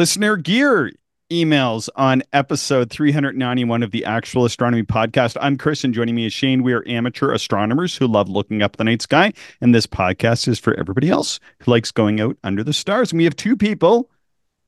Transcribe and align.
listener 0.00 0.34
gear 0.34 0.90
emails 1.30 1.90
on 1.94 2.22
episode 2.32 2.88
391 2.88 3.82
of 3.82 3.90
the 3.90 4.02
actual 4.06 4.46
astronomy 4.46 4.82
podcast. 4.82 5.36
I'm 5.42 5.58
Chris 5.58 5.84
and 5.84 5.92
joining 5.92 6.14
me 6.14 6.24
is 6.24 6.32
Shane. 6.32 6.62
We 6.62 6.72
are 6.72 6.82
amateur 6.88 7.32
astronomers 7.32 7.94
who 7.94 8.06
love 8.06 8.26
looking 8.26 8.62
up 8.62 8.78
the 8.78 8.84
night 8.84 9.02
sky. 9.02 9.34
And 9.60 9.74
this 9.74 9.86
podcast 9.86 10.48
is 10.48 10.58
for 10.58 10.72
everybody 10.80 11.10
else 11.10 11.38
who 11.58 11.72
likes 11.72 11.92
going 11.92 12.18
out 12.18 12.38
under 12.42 12.64
the 12.64 12.72
stars. 12.72 13.12
And 13.12 13.18
we 13.18 13.24
have 13.24 13.36
two 13.36 13.58
people 13.58 14.08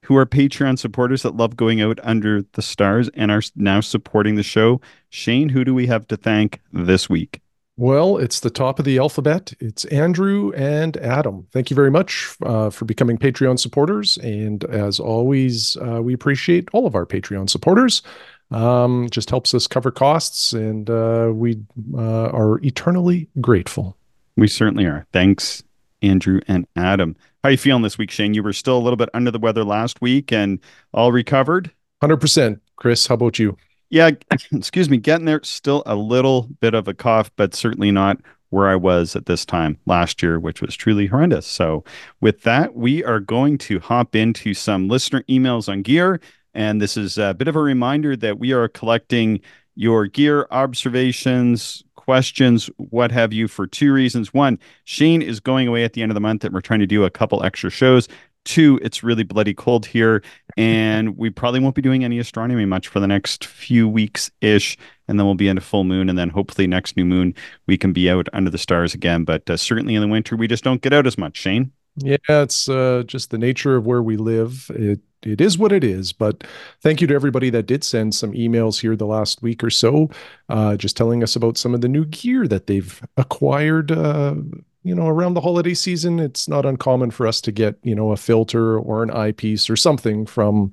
who 0.02 0.18
are 0.18 0.26
Patreon 0.26 0.78
supporters 0.78 1.22
that 1.22 1.34
love 1.34 1.56
going 1.56 1.80
out 1.80 1.98
under 2.02 2.42
the 2.52 2.60
stars 2.60 3.08
and 3.14 3.30
are 3.30 3.40
now 3.56 3.80
supporting 3.80 4.34
the 4.34 4.42
show. 4.42 4.82
Shane, 5.08 5.48
who 5.48 5.64
do 5.64 5.72
we 5.72 5.86
have 5.86 6.06
to 6.08 6.18
thank 6.18 6.60
this 6.74 7.08
week? 7.08 7.41
Well, 7.76 8.18
it's 8.18 8.40
the 8.40 8.50
top 8.50 8.78
of 8.78 8.84
the 8.84 8.98
alphabet. 8.98 9.54
It's 9.58 9.86
Andrew 9.86 10.52
and 10.54 10.96
Adam. 10.98 11.46
Thank 11.52 11.70
you 11.70 11.74
very 11.74 11.90
much 11.90 12.36
uh, 12.42 12.68
for 12.68 12.84
becoming 12.84 13.16
Patreon 13.16 13.58
supporters. 13.58 14.18
And 14.18 14.62
as 14.64 15.00
always, 15.00 15.76
uh, 15.78 16.02
we 16.02 16.12
appreciate 16.12 16.68
all 16.72 16.86
of 16.86 16.94
our 16.94 17.06
Patreon 17.06 17.48
supporters. 17.48 18.02
Um, 18.50 19.08
just 19.10 19.30
helps 19.30 19.54
us 19.54 19.66
cover 19.66 19.90
costs, 19.90 20.52
and 20.52 20.90
uh, 20.90 21.30
we 21.32 21.58
uh, 21.94 22.28
are 22.28 22.58
eternally 22.62 23.26
grateful. 23.40 23.96
We 24.36 24.46
certainly 24.46 24.84
are. 24.84 25.06
Thanks, 25.14 25.62
Andrew 26.02 26.40
and 26.48 26.66
Adam. 26.76 27.16
How 27.42 27.48
are 27.48 27.52
you 27.52 27.58
feeling 27.58 27.82
this 27.82 27.96
week, 27.96 28.10
Shane? 28.10 28.34
You 28.34 28.42
were 28.42 28.52
still 28.52 28.76
a 28.76 28.80
little 28.80 28.98
bit 28.98 29.08
under 29.14 29.30
the 29.30 29.38
weather 29.38 29.64
last 29.64 30.02
week 30.02 30.32
and 30.32 30.58
all 30.92 31.12
recovered? 31.12 31.70
100%. 32.02 32.60
Chris, 32.76 33.06
how 33.06 33.14
about 33.14 33.38
you? 33.38 33.56
Yeah, 33.92 34.10
excuse 34.52 34.88
me, 34.88 34.96
getting 34.96 35.26
there. 35.26 35.40
Still 35.44 35.82
a 35.86 35.94
little 35.94 36.48
bit 36.60 36.74
of 36.74 36.88
a 36.88 36.94
cough, 36.94 37.30
but 37.36 37.54
certainly 37.54 37.92
not 37.92 38.18
where 38.48 38.68
I 38.68 38.74
was 38.74 39.14
at 39.14 39.26
this 39.26 39.44
time 39.44 39.78
last 39.86 40.22
year, 40.22 40.40
which 40.40 40.60
was 40.60 40.74
truly 40.74 41.06
horrendous. 41.06 41.46
So, 41.46 41.84
with 42.20 42.42
that, 42.42 42.74
we 42.74 43.04
are 43.04 43.20
going 43.20 43.58
to 43.58 43.78
hop 43.80 44.16
into 44.16 44.54
some 44.54 44.88
listener 44.88 45.22
emails 45.28 45.68
on 45.68 45.82
gear. 45.82 46.20
And 46.54 46.80
this 46.80 46.96
is 46.96 47.18
a 47.18 47.34
bit 47.34 47.48
of 47.48 47.56
a 47.56 47.60
reminder 47.60 48.16
that 48.16 48.38
we 48.38 48.52
are 48.52 48.66
collecting 48.66 49.40
your 49.74 50.06
gear 50.06 50.46
observations, 50.50 51.84
questions, 51.96 52.68
what 52.76 53.12
have 53.12 53.32
you, 53.32 53.46
for 53.46 53.66
two 53.66 53.92
reasons. 53.92 54.32
One, 54.32 54.58
Shane 54.84 55.22
is 55.22 55.38
going 55.38 55.68
away 55.68 55.84
at 55.84 55.92
the 55.92 56.02
end 56.02 56.10
of 56.10 56.14
the 56.14 56.20
month, 56.20 56.44
and 56.44 56.54
we're 56.54 56.60
trying 56.62 56.80
to 56.80 56.86
do 56.86 57.04
a 57.04 57.10
couple 57.10 57.42
extra 57.42 57.70
shows. 57.70 58.08
Two, 58.44 58.80
it's 58.82 59.02
really 59.02 59.22
bloody 59.22 59.54
cold 59.54 59.86
here, 59.86 60.22
and 60.56 61.16
we 61.16 61.30
probably 61.30 61.60
won't 61.60 61.74
be 61.74 61.82
doing 61.82 62.04
any 62.04 62.18
astronomy 62.18 62.64
much 62.64 62.88
for 62.88 63.00
the 63.00 63.06
next 63.06 63.44
few 63.46 63.88
weeks 63.88 64.30
ish. 64.40 64.76
And 65.08 65.18
then 65.18 65.26
we'll 65.26 65.34
be 65.34 65.48
into 65.48 65.60
full 65.60 65.84
moon, 65.84 66.08
and 66.08 66.18
then 66.18 66.30
hopefully 66.30 66.66
next 66.66 66.96
new 66.96 67.04
moon 67.04 67.34
we 67.66 67.76
can 67.76 67.92
be 67.92 68.08
out 68.08 68.28
under 68.32 68.50
the 68.50 68.58
stars 68.58 68.94
again. 68.94 69.24
But 69.24 69.48
uh, 69.50 69.56
certainly 69.56 69.94
in 69.94 70.00
the 70.00 70.08
winter, 70.08 70.36
we 70.36 70.46
just 70.46 70.64
don't 70.64 70.80
get 70.80 70.92
out 70.92 71.06
as 71.06 71.18
much. 71.18 71.36
Shane. 71.36 71.72
Yeah, 71.96 72.16
it's 72.28 72.68
uh, 72.68 73.02
just 73.06 73.30
the 73.30 73.38
nature 73.38 73.76
of 73.76 73.86
where 73.86 74.02
we 74.02 74.16
live. 74.16 74.70
It 74.74 75.00
it 75.22 75.40
is 75.40 75.58
what 75.58 75.72
it 75.72 75.84
is. 75.84 76.12
But 76.12 76.44
thank 76.80 77.00
you 77.00 77.06
to 77.06 77.14
everybody 77.14 77.50
that 77.50 77.66
did 77.66 77.84
send 77.84 78.14
some 78.14 78.32
emails 78.32 78.80
here 78.80 78.96
the 78.96 79.06
last 79.06 79.42
week 79.42 79.62
or 79.62 79.70
so, 79.70 80.10
uh, 80.48 80.76
just 80.76 80.96
telling 80.96 81.22
us 81.22 81.36
about 81.36 81.56
some 81.56 81.74
of 81.74 81.80
the 81.80 81.88
new 81.88 82.04
gear 82.06 82.46
that 82.48 82.66
they've 82.66 83.02
acquired 83.16 83.92
uh, 83.92 84.34
you 84.84 84.94
know, 84.94 85.06
around 85.06 85.34
the 85.34 85.40
holiday 85.40 85.74
season, 85.74 86.18
it's 86.18 86.48
not 86.48 86.66
uncommon 86.66 87.10
for 87.10 87.26
us 87.26 87.40
to 87.42 87.52
get, 87.52 87.76
you 87.82 87.94
know, 87.94 88.12
a 88.12 88.16
filter 88.16 88.78
or 88.78 89.02
an 89.02 89.10
eyepiece 89.10 89.70
or 89.70 89.76
something 89.76 90.26
from 90.26 90.72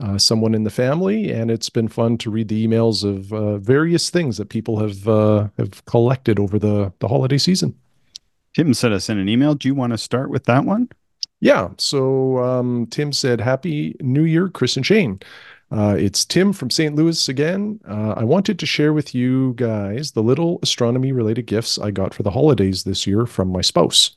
uh, 0.00 0.18
someone 0.18 0.54
in 0.54 0.64
the 0.64 0.70
family, 0.70 1.30
and 1.30 1.50
it's 1.50 1.70
been 1.70 1.88
fun 1.88 2.18
to 2.18 2.30
read 2.30 2.48
the 2.48 2.66
emails 2.66 3.04
of 3.04 3.32
uh, 3.32 3.58
various 3.58 4.10
things 4.10 4.36
that 4.36 4.48
people 4.48 4.78
have 4.80 5.06
uh, 5.08 5.48
have 5.56 5.84
collected 5.84 6.38
over 6.40 6.58
the 6.58 6.92
the 6.98 7.08
holiday 7.08 7.38
season. 7.38 7.74
Tim 8.54 8.74
sent 8.74 8.94
us 8.94 9.08
in 9.08 9.18
an 9.18 9.28
email. 9.28 9.54
Do 9.54 9.68
you 9.68 9.74
want 9.74 9.92
to 9.92 9.98
start 9.98 10.30
with 10.30 10.44
that 10.44 10.64
one? 10.64 10.88
Yeah. 11.40 11.68
So 11.78 12.38
um, 12.38 12.86
Tim 12.90 13.12
said, 13.12 13.40
"Happy 13.40 13.94
New 14.00 14.24
Year, 14.24 14.48
Chris 14.48 14.76
and 14.76 14.84
Shane." 14.84 15.20
Uh, 15.74 15.96
it's 15.98 16.24
Tim 16.24 16.52
from 16.52 16.70
St. 16.70 16.94
Louis 16.94 17.28
again. 17.28 17.80
Uh, 17.88 18.14
I 18.16 18.22
wanted 18.22 18.60
to 18.60 18.66
share 18.66 18.92
with 18.92 19.12
you 19.12 19.54
guys 19.56 20.12
the 20.12 20.22
little 20.22 20.60
astronomy 20.62 21.10
related 21.10 21.46
gifts 21.46 21.80
I 21.80 21.90
got 21.90 22.14
for 22.14 22.22
the 22.22 22.30
holidays 22.30 22.84
this 22.84 23.08
year 23.08 23.26
from 23.26 23.48
my 23.48 23.60
spouse. 23.60 24.12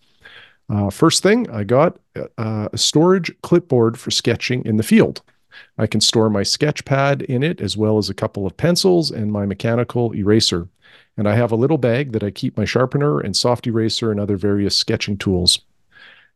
Uh, 0.70 0.92
first 0.92 1.24
thing, 1.24 1.50
I 1.50 1.64
got 1.64 1.98
uh, 2.38 2.70
a 2.72 2.78
storage 2.78 3.32
clipboard 3.42 3.98
for 3.98 4.12
sketching 4.12 4.64
in 4.66 4.78
the 4.78 4.84
field. 4.84 5.24
I 5.80 5.88
can 5.88 6.00
store 6.00 6.30
my 6.30 6.44
sketch 6.44 6.86
pad 6.86 7.24
in 7.24 7.42
it, 7.42 7.60
as 7.60 7.76
well 7.76 7.98
as 7.98 8.08
a 8.08 8.14
couple 8.14 8.46
of 8.46 8.56
pencils 8.56 9.10
and 9.10 9.32
my 9.32 9.48
mechanical 9.48 10.14
eraser. 10.14 10.68
And 11.18 11.28
I 11.28 11.34
have 11.34 11.52
a 11.52 11.56
little 11.56 11.80
bag 11.80 12.12
that 12.12 12.24
I 12.24 12.30
keep 12.30 12.56
my 12.56 12.66
sharpener 12.66 13.20
and 13.20 13.36
soft 13.36 13.66
eraser 13.66 14.12
and 14.12 14.20
other 14.20 14.38
various 14.38 14.76
sketching 14.76 15.18
tools. 15.18 15.62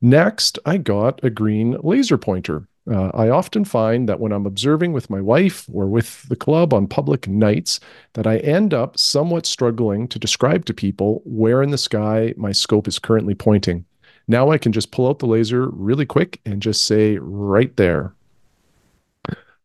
Next, 0.02 0.58
I 0.66 0.78
got 0.78 1.24
a 1.24 1.30
green 1.30 1.78
laser 1.84 2.18
pointer. 2.18 2.68
Uh, 2.90 3.12
I 3.14 3.30
often 3.30 3.64
find 3.64 4.10
that 4.10 4.20
when 4.20 4.32
I'm 4.32 4.46
observing 4.46 4.94
with 4.94 5.10
my 5.10 5.22
wife 5.22 5.68
or 5.72 5.88
with 5.88 6.28
the 6.30 6.36
club 6.36 6.74
on 6.74 6.88
public 6.88 7.28
nights, 7.28 7.80
that 8.14 8.26
I 8.26 8.38
end 8.38 8.74
up 8.74 8.98
somewhat 8.98 9.46
struggling 9.46 10.08
to 10.08 10.18
describe 10.20 10.66
to 10.66 10.74
people 10.74 11.22
where 11.26 11.62
in 11.62 11.70
the 11.70 11.78
sky 11.78 12.34
my 12.38 12.52
scope 12.52 12.88
is 12.88 12.98
currently 12.98 13.36
pointing. 13.36 13.86
Now 14.28 14.50
I 14.50 14.58
can 14.58 14.72
just 14.72 14.92
pull 14.92 15.08
out 15.08 15.20
the 15.20 15.28
laser 15.28 15.70
really 15.70 16.06
quick 16.06 16.42
and 16.46 16.62
just 16.62 16.86
say 16.86 17.18
right 17.20 17.76
there. 17.78 18.14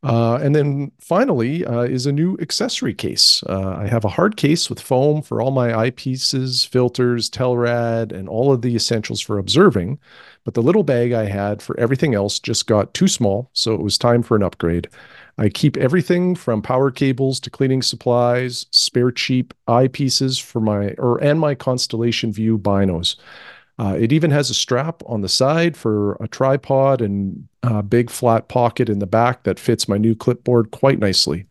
Uh, 0.03 0.39
and 0.41 0.55
then 0.55 0.93
finally 1.01 1.65
uh, 1.65 1.81
is 1.81 2.07
a 2.07 2.13
new 2.13 2.37
accessory 2.41 2.95
case. 2.95 3.43
Uh, 3.49 3.77
I 3.79 3.89
have 3.89 4.05
a 4.05 4.09
hard 4.09 4.37
case 4.37 4.69
with 4.71 4.81
foam 4.81 5.21
for 5.21 5.43
all 5.43 5.51
my 5.51 5.71
eyepieces, 5.71 6.69
filters, 6.69 7.29
Telrad, 7.29 8.13
and 8.13 8.29
all 8.29 8.53
of 8.53 8.63
the 8.63 8.77
essentials 8.77 9.21
for 9.21 9.39
observing. 9.39 9.99
But 10.47 10.55
the 10.55 10.63
little 10.63 10.85
bag 10.85 11.13
I 11.13 11.25
had 11.25 11.61
for 11.61 11.79
everything 11.79 12.15
else 12.15 12.39
just 12.39 12.69
got 12.69 12.95
too 12.95 13.09
small, 13.09 13.51
so 13.53 13.75
it 13.75 13.81
was 13.81 13.99
time 13.99 14.23
for 14.23 14.37
an 14.37 14.45
upgrade. 14.45 14.87
I 15.37 15.49
keep 15.49 15.77
everything 15.77 16.37
from 16.37 16.63
power 16.63 16.93
cables 16.93 17.41
to 17.41 17.51
cleaning 17.51 17.83
supplies, 17.83 18.67
spare 18.71 19.11
cheap 19.11 19.53
eyepieces 19.67 20.41
for 20.41 20.61
my 20.61 20.91
or 20.99 21.19
and 21.23 21.41
my 21.41 21.57
Constellation 21.57 22.33
View 22.33 22.59
binos. 22.59 23.17
Uh, 23.81 23.97
it 23.99 24.13
even 24.13 24.31
has 24.31 24.49
a 24.49 24.55
strap 24.55 25.03
on 25.07 25.21
the 25.21 25.29
side 25.29 25.77
for 25.77 26.13
a 26.21 26.29
tripod 26.29 27.03
and 27.03 27.49
a 27.65 27.83
big 27.83 28.09
flat 28.09 28.47
pocket 28.47 28.89
in 28.89 29.01
the 29.01 29.07
back 29.07 29.43
that 29.43 29.59
fits 29.59 29.89
my 29.89 29.99
new 29.99 30.15
clipboard 30.15 30.71
quite 30.71 31.01
nicely. 31.01 31.47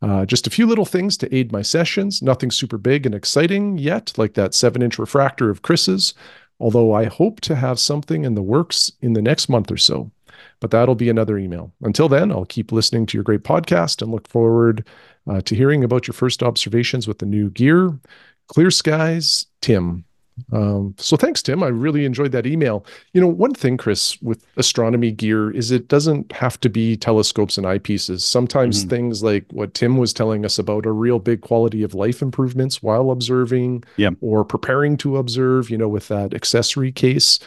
Uh, 0.00 0.24
just 0.24 0.46
a 0.46 0.50
few 0.50 0.66
little 0.66 0.86
things 0.86 1.16
to 1.18 1.32
aid 1.32 1.52
my 1.52 1.62
sessions, 1.62 2.22
nothing 2.22 2.50
super 2.50 2.78
big 2.78 3.04
and 3.04 3.14
exciting 3.14 3.76
yet, 3.76 4.12
like 4.16 4.34
that 4.34 4.54
7 4.54 4.82
inch 4.82 4.98
refractor 4.98 5.50
of 5.50 5.62
Chris's, 5.62 6.14
although 6.62 6.92
I 6.92 7.06
hope 7.06 7.40
to 7.40 7.56
have 7.56 7.80
something 7.80 8.24
in 8.24 8.36
the 8.36 8.42
works 8.42 8.92
in 9.00 9.14
the 9.14 9.20
next 9.20 9.48
month 9.48 9.70
or 9.72 9.76
so. 9.76 10.12
But 10.60 10.70
that'll 10.70 10.94
be 10.94 11.08
another 11.08 11.36
email. 11.36 11.72
Until 11.82 12.08
then, 12.08 12.30
I'll 12.30 12.44
keep 12.44 12.70
listening 12.70 13.04
to 13.06 13.16
your 13.16 13.24
great 13.24 13.42
podcast 13.42 14.00
and 14.00 14.12
look 14.12 14.28
forward 14.28 14.86
uh, 15.28 15.40
to 15.40 15.56
hearing 15.56 15.82
about 15.82 16.06
your 16.06 16.14
first 16.14 16.40
observations 16.40 17.08
with 17.08 17.18
the 17.18 17.26
new 17.26 17.50
gear. 17.50 17.98
Clear 18.46 18.70
skies, 18.70 19.46
Tim. 19.60 20.04
Um, 20.52 20.94
so 20.98 21.16
thanks, 21.16 21.42
Tim. 21.42 21.62
I 21.62 21.68
really 21.68 22.04
enjoyed 22.04 22.32
that 22.32 22.46
email. 22.46 22.84
You 23.12 23.20
know, 23.20 23.28
one 23.28 23.54
thing, 23.54 23.76
Chris, 23.76 24.20
with 24.22 24.44
astronomy 24.56 25.12
gear 25.12 25.50
is 25.50 25.70
it 25.70 25.88
doesn't 25.88 26.32
have 26.32 26.58
to 26.60 26.68
be 26.68 26.96
telescopes 26.96 27.58
and 27.58 27.66
eyepieces. 27.66 28.22
Sometimes 28.22 28.80
mm-hmm. 28.80 28.90
things 28.90 29.22
like 29.22 29.44
what 29.50 29.74
Tim 29.74 29.96
was 29.96 30.12
telling 30.12 30.44
us 30.44 30.58
about 30.58 30.86
are 30.86 30.94
real 30.94 31.18
big 31.18 31.40
quality 31.42 31.82
of 31.82 31.94
life 31.94 32.22
improvements 32.22 32.82
while 32.82 33.10
observing 33.10 33.84
yeah. 33.96 34.10
or 34.20 34.44
preparing 34.44 34.96
to 34.98 35.16
observe, 35.16 35.70
you 35.70 35.78
know, 35.78 35.88
with 35.88 36.08
that 36.08 36.34
accessory 36.34 36.92
case. 36.92 37.38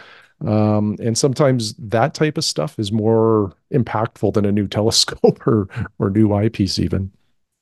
Um, 0.45 0.97
and 0.99 1.17
sometimes 1.17 1.73
that 1.75 2.13
type 2.13 2.37
of 2.37 2.43
stuff 2.43 2.77
is 2.77 2.91
more 2.91 3.53
impactful 3.73 4.33
than 4.33 4.45
a 4.45 4.51
new 4.51 4.67
telescope 4.77 5.45
or 5.47 5.67
or 5.99 6.09
new 6.09 6.33
eyepiece 6.33 6.79
even. 6.79 7.11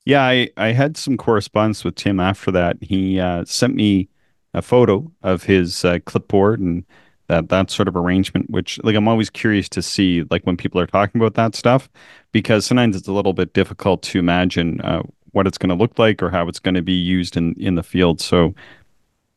Yeah, 0.06 0.24
I, 0.24 0.50
I 0.58 0.74
had 0.74 0.98
some 0.98 1.16
correspondence 1.16 1.86
with 1.86 1.96
Tim 1.96 2.20
after 2.20 2.52
that. 2.52 2.78
He 2.82 3.20
uh, 3.20 3.46
sent 3.46 3.74
me 3.76 4.10
a 4.54 4.62
photo 4.62 5.12
of 5.24 5.44
his 5.44 5.84
uh, 5.86 6.00
clipboard 6.06 6.60
and 6.60 6.84
that 7.28 7.50
that 7.50 7.72
sort 7.72 7.88
of 7.88 7.96
arrangement 7.96 8.50
which 8.50 8.80
like 8.84 8.96
i'm 8.96 9.08
always 9.08 9.30
curious 9.30 9.70
to 9.70 9.82
see 9.82 10.24
like 10.30 10.44
when 10.44 10.58
people 10.58 10.80
are 10.80 10.88
talking 10.88 11.20
about 11.20 11.36
that 11.36 11.56
stuff 11.56 11.90
because 12.32 12.66
sometimes 12.66 12.96
it's 12.96 13.08
a 13.08 13.14
little 13.14 13.34
bit 13.34 13.54
difficult 13.54 14.02
to 14.02 14.20
imagine 14.20 14.82
uh, 14.82 15.02
what 15.32 15.48
it's 15.48 15.58
going 15.58 15.70
to 15.70 15.76
look 15.76 15.98
like 15.98 16.22
or 16.22 16.30
how 16.30 16.48
it's 16.48 16.60
going 16.60 16.76
to 16.76 16.82
be 16.82 16.94
used 16.94 17.38
in 17.38 17.54
in 17.60 17.76
the 17.76 17.84
field 17.84 18.20
so 18.20 18.54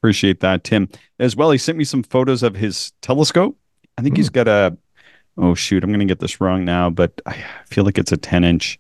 appreciate 0.01 0.41
that 0.41 0.65
tim 0.65 0.89
as 1.19 1.37
well 1.37 1.51
he 1.51 1.59
sent 1.59 1.79
me 1.79 1.85
some 1.85 2.03
photos 2.03 2.43
of 2.43 2.55
his 2.55 2.93
telescope 3.01 3.57
i 3.99 4.03
think 4.03 4.15
mm. 4.15 4.19
he's 4.19 4.31
got 4.31 4.49
a 4.49 4.77
oh 5.39 5.55
shoot 5.55 5.85
i'm 5.85 5.91
going 5.91 6.01
to 6.01 6.07
get 6.07 6.21
this 6.21 6.41
wrong 6.41 6.65
now 6.65 6.91
but 6.91 7.21
i 7.27 7.45
feel 7.67 7.85
like 7.85 7.99
it's 7.99 8.13
a 8.13 8.17
10 8.17 8.45
inch 8.45 8.79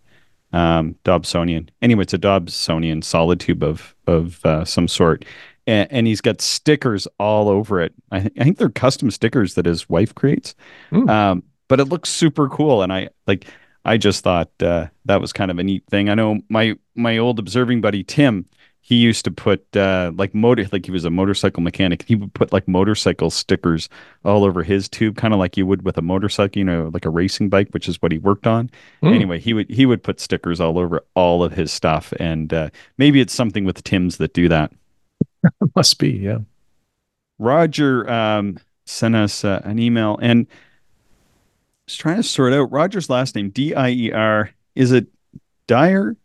um, 0.52 0.94
Dobsonian. 1.04 1.68
Anyway, 1.82 2.02
it's 2.02 2.14
a 2.14 2.18
Dobsonian 2.18 3.02
solid 3.04 3.40
tube 3.40 3.62
of 3.62 3.94
of 4.06 4.44
uh, 4.46 4.64
some 4.64 4.88
sort, 4.88 5.24
and, 5.66 5.90
and, 5.90 6.06
he's 6.06 6.20
got 6.20 6.40
stickers 6.40 7.08
all 7.18 7.48
over 7.48 7.80
it. 7.80 7.92
I, 8.10 8.20
th- 8.20 8.32
I, 8.38 8.44
think 8.44 8.58
they're 8.58 8.68
custom 8.68 9.10
stickers 9.10 9.54
that 9.54 9.66
his 9.66 9.88
wife 9.88 10.14
creates. 10.14 10.54
Mm. 10.92 11.10
Um, 11.10 11.42
but 11.68 11.80
it 11.80 11.86
looks 11.86 12.08
super 12.08 12.48
cool, 12.48 12.82
and 12.82 12.92
I 12.92 13.08
like. 13.26 13.46
I 13.84 13.98
just 13.98 14.24
thought 14.24 14.50
uh, 14.60 14.88
that 15.04 15.20
was 15.20 15.32
kind 15.32 15.48
of 15.48 15.60
a 15.60 15.62
neat 15.62 15.84
thing. 15.88 16.08
I 16.08 16.14
know 16.14 16.40
my 16.48 16.74
my 16.94 17.18
old 17.18 17.38
observing 17.38 17.80
buddy 17.80 18.02
Tim. 18.02 18.46
he 18.80 18.96
used 18.96 19.24
to 19.24 19.30
put 19.30 19.76
uh, 19.76 20.12
like 20.16 20.34
motor, 20.34 20.66
like 20.72 20.86
he 20.86 20.92
was 20.92 21.04
a 21.04 21.10
motorcycle 21.10 21.62
mechanic. 21.62 22.04
He 22.06 22.16
would 22.16 22.34
put 22.34 22.52
like 22.52 22.66
motorcycle 22.68 23.30
stickers 23.30 23.88
all 24.24 24.44
over 24.44 24.62
his 24.62 24.88
tube, 24.88 25.16
kind 25.16 25.34
of 25.34 25.38
like 25.40 25.56
you 25.56 25.66
would 25.66 25.84
with 25.84 25.98
a 25.98 26.02
motorcycle, 26.02 26.58
you 26.58 26.64
know, 26.64 26.90
like 26.92 27.04
a 27.04 27.10
racing 27.10 27.48
bike, 27.48 27.68
which 27.70 27.88
is 27.88 28.02
what 28.02 28.12
he 28.12 28.18
worked 28.18 28.46
on. 28.46 28.70
Mm, 29.02 29.14
Anyway, 29.14 29.40
he 29.40 29.54
would 29.54 29.70
he 29.70 29.86
would 29.86 30.02
put 30.02 30.20
stickers 30.20 30.60
all 30.60 30.78
over 30.78 31.04
all 31.14 31.44
of 31.44 31.52
his 31.52 31.72
stuff, 31.72 32.12
and 32.18 32.52
uh, 32.52 32.70
maybe 32.98 33.20
it's 33.20 33.34
something 33.34 33.64
with 33.64 33.84
Tim's 33.84 34.16
that 34.16 34.34
do 34.34 34.48
that. 34.48 34.72
must 35.76 35.98
be, 35.98 36.10
yeah. 36.10 36.38
Roger 37.38 38.08
um, 38.10 38.58
sent 38.86 39.14
us 39.14 39.44
uh, 39.44 39.60
an 39.64 39.78
email, 39.78 40.18
and 40.20 40.46
I 40.50 40.54
was 41.86 41.96
trying 41.96 42.16
to 42.16 42.22
sort 42.22 42.52
out 42.52 42.72
Roger's 42.72 43.10
last 43.10 43.34
name, 43.34 43.50
D 43.50 43.74
I 43.74 43.90
E 43.90 44.12
R. 44.12 44.50
Is 44.74 44.92
it 44.92 45.06
Dyer 45.66 46.16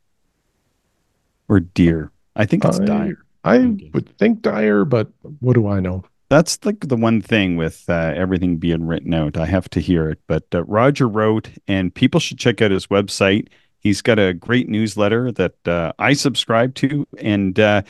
or 1.47 1.59
Deer? 1.59 2.11
I 2.35 2.45
think 2.45 2.65
it's 2.65 2.79
I 2.79 2.85
Dyer. 2.85 3.25
I 3.43 3.57
would 3.93 4.17
think 4.17 4.41
Dyer, 4.41 4.85
but 4.85 5.09
what 5.39 5.53
do 5.53 5.67
I 5.67 5.79
know? 5.79 6.03
That's 6.29 6.63
like 6.63 6.87
the 6.87 6.95
one 6.95 7.21
thing 7.21 7.57
with 7.57 7.83
uh, 7.89 8.13
everything 8.15 8.57
being 8.57 8.87
written 8.87 9.13
out. 9.13 9.35
I 9.35 9.45
have 9.47 9.69
to 9.71 9.81
hear 9.81 10.09
it. 10.09 10.19
But 10.27 10.45
uh, 10.53 10.63
Roger 10.63 11.07
wrote, 11.07 11.49
and 11.67 11.93
people 11.93 12.19
should 12.19 12.37
check 12.37 12.61
out 12.61 12.71
his 12.71 12.87
website. 12.87 13.49
He's 13.79 14.01
got 14.01 14.19
a 14.19 14.33
great 14.33 14.69
newsletter 14.69 15.31
that 15.33 15.67
uh, 15.67 15.91
I 15.99 16.13
subscribe 16.13 16.75
to, 16.75 17.07
and 17.17 17.59
uh, 17.59 17.81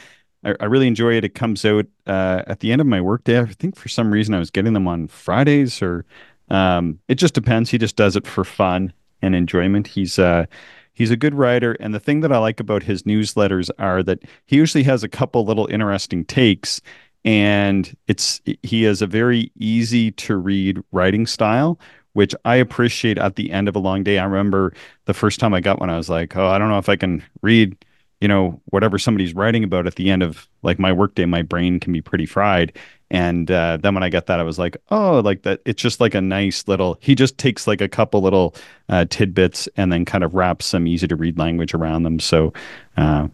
I, 0.43 0.55
I 0.59 0.65
really 0.65 0.88
enjoy 0.88 1.15
it. 1.15 1.23
It 1.23 1.35
comes 1.35 1.65
out 1.65 1.85
uh, 2.07 2.43
at 2.47 2.59
the 2.59 2.71
end 2.71 2.81
of 2.81 2.88
my 2.88 3.01
workday. 3.01 3.39
I 3.39 3.45
think 3.45 3.75
for 3.75 3.89
some 3.89 4.11
reason 4.11 4.33
I 4.33 4.39
was 4.39 4.51
getting 4.51 4.73
them 4.73 4.88
on 4.88 5.07
Fridays, 5.07 5.81
or 5.81 6.05
um, 6.49 6.99
it 7.07 7.15
just 7.15 7.33
depends. 7.33 7.69
He 7.69 7.77
just 7.77 7.95
does 7.95 8.15
it 8.15 8.27
for 8.27 8.43
fun 8.43 8.93
and 9.21 9.35
enjoyment. 9.35 9.88
He's 9.88 10.19
uh, 10.19 10.45
he's 10.93 11.11
a 11.11 11.17
good 11.17 11.35
writer, 11.35 11.73
and 11.79 11.93
the 11.93 11.99
thing 11.99 12.21
that 12.21 12.31
I 12.31 12.38
like 12.38 12.59
about 12.59 12.83
his 12.83 13.03
newsletters 13.03 13.69
are 13.79 14.03
that 14.03 14.19
he 14.45 14.55
usually 14.55 14.83
has 14.83 15.03
a 15.03 15.09
couple 15.09 15.45
little 15.45 15.67
interesting 15.67 16.25
takes 16.25 16.81
and 17.23 17.95
it's 18.07 18.41
he 18.63 18.83
has 18.83 19.01
a 19.01 19.07
very 19.07 19.51
easy 19.55 20.11
to 20.11 20.35
read 20.35 20.81
writing 20.91 21.27
style 21.27 21.79
which 22.13 22.33
i 22.45 22.55
appreciate 22.55 23.17
at 23.17 23.35
the 23.35 23.51
end 23.51 23.67
of 23.67 23.75
a 23.75 23.79
long 23.79 24.03
day 24.03 24.17
i 24.17 24.23
remember 24.23 24.73
the 25.05 25.13
first 25.13 25.39
time 25.39 25.53
i 25.53 25.61
got 25.61 25.79
one 25.79 25.89
i 25.89 25.97
was 25.97 26.09
like 26.09 26.35
oh 26.35 26.47
i 26.47 26.57
don't 26.57 26.69
know 26.69 26.79
if 26.79 26.89
i 26.89 26.95
can 26.95 27.23
read 27.41 27.75
you 28.21 28.27
know 28.27 28.62
whatever 28.65 28.97
somebody's 28.97 29.35
writing 29.35 29.63
about 29.63 29.88
at 29.88 29.95
the 29.95 30.09
end 30.09 30.23
of 30.23 30.47
like 30.63 30.79
my 30.79 30.91
workday 30.91 31.25
my 31.25 31.41
brain 31.41 31.79
can 31.79 31.91
be 31.91 32.01
pretty 32.01 32.25
fried 32.25 32.71
and 33.09 33.51
uh, 33.51 33.77
then 33.81 33.94
when 33.94 34.03
i 34.03 34.09
got 34.09 34.27
that 34.27 34.39
i 34.39 34.44
was 34.44 34.57
like 34.57 34.77
oh 34.89 35.19
like 35.19 35.41
that 35.41 35.59
it's 35.65 35.81
just 35.81 36.00
like 36.00 36.15
a 36.15 36.21
nice 36.21 36.68
little 36.68 36.97
he 37.01 37.15
just 37.15 37.38
takes 37.38 37.68
like 37.68 37.81
a 37.81 37.89
couple 37.89 38.21
little 38.21 38.56
uh, 38.89 39.06
tidbits 39.09 39.68
and 39.75 39.91
then 39.91 40.06
kind 40.06 40.23
of 40.23 40.33
wraps 40.33 40.65
some 40.65 40.88
easy 40.88 41.07
to 41.07 41.15
read 41.15 41.38
language 41.38 41.73
around 41.73 42.03
them 42.03 42.19
so 42.19 42.53
uh, 42.97 43.27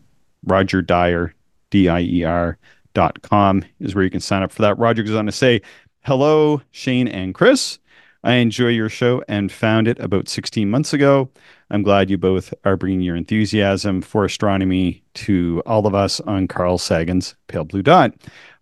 roger 0.46 0.82
dier 0.82 1.34
d-i-e-r 1.70 2.58
dot 2.98 3.22
com 3.22 3.64
is 3.80 3.94
where 3.94 4.04
you 4.04 4.10
can 4.10 4.20
sign 4.20 4.42
up 4.42 4.52
for 4.52 4.64
that. 4.64 4.78
Roger 4.80 5.04
goes 5.04 5.16
on 5.16 5.28
to 5.28 5.32
say, 5.32 5.62
Hello, 6.02 6.62
Shane 6.72 7.08
and 7.08 7.36
Chris. 7.36 7.78
I 8.24 8.36
enjoy 8.36 8.70
your 8.70 8.90
show 8.90 9.24
and 9.28 9.52
found 9.52 9.88
it 9.88 10.00
about 10.00 10.28
16 10.28 10.70
months 10.70 10.94
ago. 10.94 11.30
I'm 11.70 11.84
glad 11.84 12.10
you 12.10 12.18
both 12.18 12.54
are 12.64 12.78
bringing 12.78 13.02
your 13.02 13.16
enthusiasm 13.16 14.02
for 14.02 14.26
astronomy 14.26 15.04
to 15.16 15.62
all 15.66 15.86
of 15.86 15.96
us 15.96 16.20
on 16.22 16.48
Carl 16.48 16.78
Sagan's 16.78 17.36
Pale 17.48 17.66
Blue 17.66 17.84
Dot. 17.84 18.14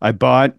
I 0.01 0.11
bought 0.11 0.55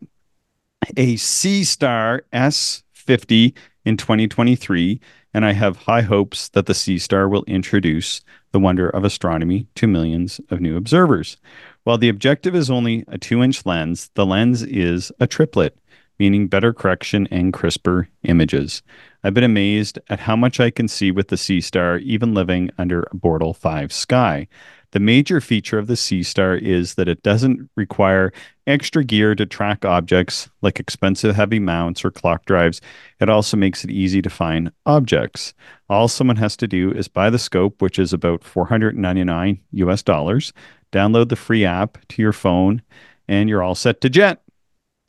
a 0.97 1.17
Seestar 1.17 2.21
S50 2.33 3.57
in 3.85 3.97
2023, 3.97 5.01
and 5.35 5.45
I 5.45 5.53
have 5.53 5.77
high 5.77 6.03
hopes 6.03 6.49
that 6.51 6.67
the 6.67 6.73
Seestar 6.73 7.29
will 7.31 7.45
introduce 7.45 8.21
the 8.53 8.61
wonder 8.61 8.89
of 8.89 9.05
astronomy 9.05 9.67
to 9.75 9.87
millions 9.87 10.41
of 10.51 10.61
new 10.61 10.77
observers. 10.77 11.37
While 11.85 11.99
the 11.99 12.09
objective 12.09 12.55
is 12.55 12.71
only 12.71 13.05
a 13.09 13.19
two 13.19 13.43
inch 13.43 13.67
lens, 13.67 14.11
the 14.15 14.27
lens 14.27 14.63
is 14.63 15.13
a 15.21 15.27
triplet, 15.27 15.77
meaning 16.19 16.49
better 16.49 16.73
correction 16.73 17.29
and 17.31 17.53
crisper 17.53 18.09
images. 18.23 18.83
I've 19.23 19.35
been 19.35 19.45
amazed 19.45 19.99
at 20.09 20.21
how 20.21 20.37
much 20.37 20.61
I 20.61 20.71
can 20.71 20.89
see 20.89 21.11
with 21.11 21.29
the 21.29 21.37
Seestar, 21.37 22.01
even 22.03 22.35
living 22.35 22.71
under 22.79 23.03
a 23.03 23.17
Bortle 23.17 23.57
5 23.57 23.93
sky. 23.93 24.47
The 24.93 25.01
major 25.01 25.41
feature 25.41 25.79
of 25.79 25.89
the 25.89 25.95
Seestar 25.95 26.59
is 26.61 26.95
that 26.95 27.09
it 27.09 27.23
doesn't 27.23 27.69
require 27.77 28.33
extra 28.67 29.05
gear 29.05 29.35
to 29.35 29.45
track 29.45 29.85
objects 29.85 30.49
like 30.63 30.81
expensive 30.81 31.35
heavy 31.35 31.59
mounts 31.59 32.05
or 32.05 32.11
clock 32.11 32.45
drives. 32.47 32.81
It 33.21 33.29
also 33.29 33.57
makes 33.57 33.85
it 33.85 33.91
easy 33.91 34.23
to 34.23 34.31
find 34.31 34.73
objects. 34.87 35.55
All 35.91 36.09
someone 36.09 36.37
has 36.37 36.57
to 36.59 36.69
do 36.69 36.93
is 36.93 37.09
buy 37.09 37.31
the 37.31 37.39
scope, 37.39 37.83
which 37.83 37.99
is 37.99 38.13
about 38.13 38.45
499 38.45 39.61
US 39.73 40.03
dollars, 40.03 40.53
download 40.93 41.29
the 41.29 41.37
free 41.37 41.65
app 41.65 41.99
to 42.09 42.23
your 42.23 42.33
phone, 42.33 42.81
and 43.29 43.49
you're 43.49 43.63
all 43.63 43.75
set 43.75 44.01
to 44.01 44.09
jet. 44.09 44.41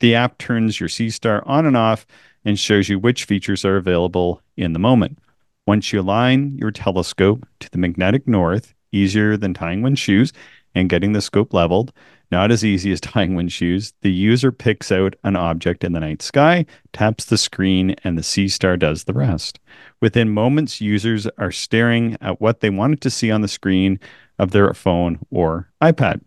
The 0.00 0.14
app 0.14 0.38
turns 0.38 0.78
your 0.78 0.88
Seestar 0.88 1.42
on 1.46 1.66
and 1.66 1.76
off 1.76 2.06
and 2.44 2.58
shows 2.58 2.88
you 2.88 2.98
which 2.98 3.24
features 3.24 3.64
are 3.64 3.76
available 3.76 4.40
in 4.56 4.72
the 4.72 4.78
moment. 4.78 5.18
Once 5.66 5.92
you 5.92 6.00
align 6.00 6.56
your 6.56 6.70
telescope 6.70 7.46
to 7.60 7.70
the 7.70 7.78
magnetic 7.78 8.26
north, 8.26 8.74
easier 8.92 9.36
than 9.36 9.52
tying 9.54 9.82
one's 9.82 9.98
shoes 9.98 10.32
and 10.74 10.88
getting 10.88 11.12
the 11.12 11.20
scope 11.20 11.52
leveled, 11.52 11.92
not 12.30 12.50
as 12.50 12.64
easy 12.64 12.92
as 12.92 13.00
tying 13.02 13.34
one's 13.34 13.52
shoes, 13.52 13.92
the 14.02 14.12
user 14.12 14.52
picks 14.52 14.92
out 14.92 15.14
an 15.24 15.36
object 15.36 15.84
in 15.84 15.92
the 15.92 16.00
night 16.00 16.22
sky, 16.22 16.64
taps 16.92 17.24
the 17.24 17.38
screen, 17.38 17.94
and 18.04 18.16
the 18.16 18.22
Seestar 18.22 18.78
does 18.78 19.04
the 19.04 19.12
rest. 19.12 19.58
Within 20.00 20.30
moments, 20.30 20.80
users 20.80 21.26
are 21.38 21.52
staring 21.52 22.16
at 22.20 22.40
what 22.40 22.60
they 22.60 22.70
wanted 22.70 23.00
to 23.02 23.10
see 23.10 23.30
on 23.30 23.40
the 23.40 23.48
screen 23.48 23.98
of 24.38 24.52
their 24.52 24.72
phone 24.72 25.18
or 25.30 25.68
iPad. 25.82 26.20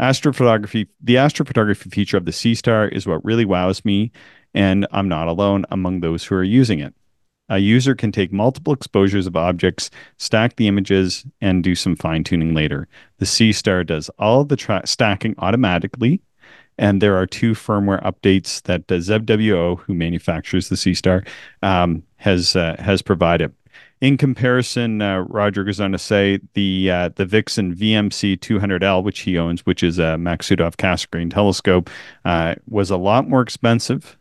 Astrophotography, 0.00 0.88
the 1.00 1.14
astrophotography 1.16 1.92
feature 1.92 2.16
of 2.16 2.24
the 2.24 2.32
Seestar 2.32 2.90
is 2.92 3.06
what 3.06 3.24
really 3.24 3.44
wows 3.44 3.84
me, 3.84 4.10
and 4.52 4.86
I'm 4.92 5.08
not 5.08 5.28
alone 5.28 5.64
among 5.70 6.00
those 6.00 6.24
who 6.24 6.34
are 6.34 6.44
using 6.44 6.80
it. 6.80 6.94
A 7.48 7.58
user 7.58 7.94
can 7.94 8.10
take 8.10 8.32
multiple 8.32 8.72
exposures 8.72 9.26
of 9.26 9.36
objects, 9.36 9.90
stack 10.16 10.56
the 10.56 10.66
images, 10.66 11.26
and 11.40 11.62
do 11.62 11.74
some 11.74 11.94
fine 11.94 12.24
tuning 12.24 12.54
later. 12.54 12.88
The 13.18 13.26
Seestar 13.26 13.86
does 13.86 14.08
all 14.18 14.44
the 14.44 14.56
tra- 14.56 14.86
stacking 14.86 15.34
automatically, 15.38 16.22
and 16.78 17.00
there 17.00 17.16
are 17.16 17.26
two 17.26 17.52
firmware 17.52 18.02
updates 18.02 18.62
that 18.62 18.90
uh, 18.90 18.94
ZWO, 18.94 19.78
who 19.80 19.94
manufactures 19.94 20.70
the 20.70 20.76
Seestar, 20.76 21.26
um, 21.62 22.02
has 22.16 22.56
uh, 22.56 22.76
has 22.78 23.02
provided. 23.02 23.52
In 24.00 24.16
comparison, 24.16 25.00
uh, 25.00 25.20
Roger 25.20 25.64
goes 25.64 25.80
on 25.80 25.92
to 25.92 25.98
say 25.98 26.40
the 26.54 26.90
uh, 26.90 27.08
the 27.14 27.24
Vixen 27.24 27.74
VMC 27.74 28.38
200L, 28.38 29.02
which 29.02 29.20
he 29.20 29.38
owns, 29.38 29.64
which 29.64 29.82
is 29.82 29.98
a 29.98 30.16
Maksutov 30.18 30.76
Cassegrain 30.76 31.30
telescope, 31.30 31.88
uh, 32.24 32.54
was 32.68 32.90
a 32.90 32.96
lot 32.96 33.28
more 33.28 33.40
expensive 33.40 34.18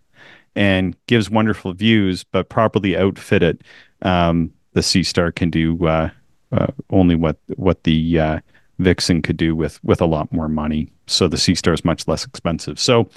and 0.55 0.95
gives 1.07 1.29
wonderful 1.29 1.73
views, 1.73 2.23
but 2.23 2.49
properly 2.49 2.95
outfitted, 2.95 3.63
um, 4.03 4.53
the 4.73 4.81
Seestar 4.81 5.33
can 5.33 5.49
do 5.49 5.85
uh, 5.87 6.09
uh, 6.51 6.67
only 6.91 7.15
what 7.15 7.37
what 7.55 7.83
the 7.83 8.19
uh, 8.19 8.39
Vixen 8.79 9.21
could 9.21 9.37
do 9.37 9.55
with 9.55 9.83
with 9.83 10.01
a 10.01 10.05
lot 10.05 10.31
more 10.31 10.47
money. 10.47 10.91
So 11.07 11.27
the 11.27 11.37
Seestar 11.37 11.73
is 11.73 11.83
much 11.83 12.07
less 12.07 12.25
expensive. 12.25 12.79
So 12.79 13.09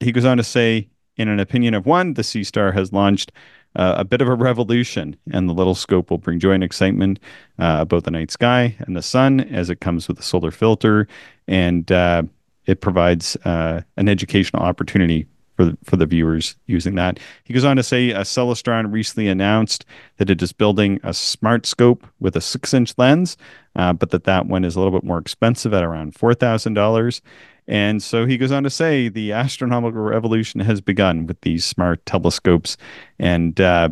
he 0.00 0.12
goes 0.12 0.24
on 0.24 0.36
to 0.36 0.44
say, 0.44 0.88
in 1.16 1.28
an 1.28 1.40
opinion 1.40 1.74
of 1.74 1.86
one, 1.86 2.14
the 2.14 2.22
Seestar 2.22 2.72
has 2.74 2.92
launched 2.92 3.32
uh, 3.78 3.94
a 3.96 4.04
bit 4.04 4.20
of 4.20 4.28
a 4.28 4.34
revolution, 4.34 5.16
and 5.32 5.48
the 5.48 5.54
little 5.54 5.74
scope 5.74 6.10
will 6.10 6.18
bring 6.18 6.38
joy 6.38 6.52
and 6.52 6.64
excitement 6.64 7.18
uh, 7.58 7.78
about 7.80 8.04
the 8.04 8.10
night 8.10 8.30
sky 8.30 8.76
and 8.80 8.96
the 8.96 9.02
sun 9.02 9.40
as 9.40 9.70
it 9.70 9.80
comes 9.80 10.08
with 10.08 10.18
a 10.18 10.22
solar 10.22 10.50
filter, 10.50 11.06
and 11.46 11.90
uh, 11.90 12.22
it 12.66 12.80
provides 12.80 13.36
uh, 13.44 13.80
an 13.96 14.08
educational 14.08 14.62
opportunity 14.62 15.26
for 15.56 15.64
the, 15.64 15.78
for 15.84 15.96
the 15.96 16.06
viewers 16.06 16.56
using 16.66 16.94
that. 16.96 17.18
He 17.44 17.54
goes 17.54 17.64
on 17.64 17.76
to 17.76 17.82
say, 17.82 18.12
uh, 18.12 18.22
Celestron 18.22 18.92
recently 18.92 19.28
announced 19.28 19.84
that 20.18 20.30
it 20.30 20.40
is 20.42 20.52
building 20.52 21.00
a 21.02 21.12
smart 21.12 21.66
scope 21.66 22.06
with 22.20 22.36
a 22.36 22.40
six-inch 22.40 22.94
lens, 22.96 23.36
uh, 23.74 23.92
but 23.92 24.10
that 24.10 24.24
that 24.24 24.46
one 24.46 24.64
is 24.64 24.76
a 24.76 24.80
little 24.80 24.96
bit 24.96 25.06
more 25.06 25.18
expensive 25.18 25.74
at 25.74 25.82
around 25.82 26.14
four 26.14 26.34
thousand 26.34 26.74
dollars. 26.74 27.22
And 27.68 28.02
so 28.02 28.24
he 28.24 28.38
goes 28.38 28.50
on 28.50 28.62
to 28.62 28.70
say 28.70 29.08
the 29.08 29.32
astronomical 29.32 30.00
revolution 30.00 30.60
has 30.60 30.80
begun 30.80 31.26
with 31.26 31.40
these 31.42 31.64
smart 31.66 32.04
telescopes, 32.06 32.78
and 33.18 33.60
uh, 33.60 33.90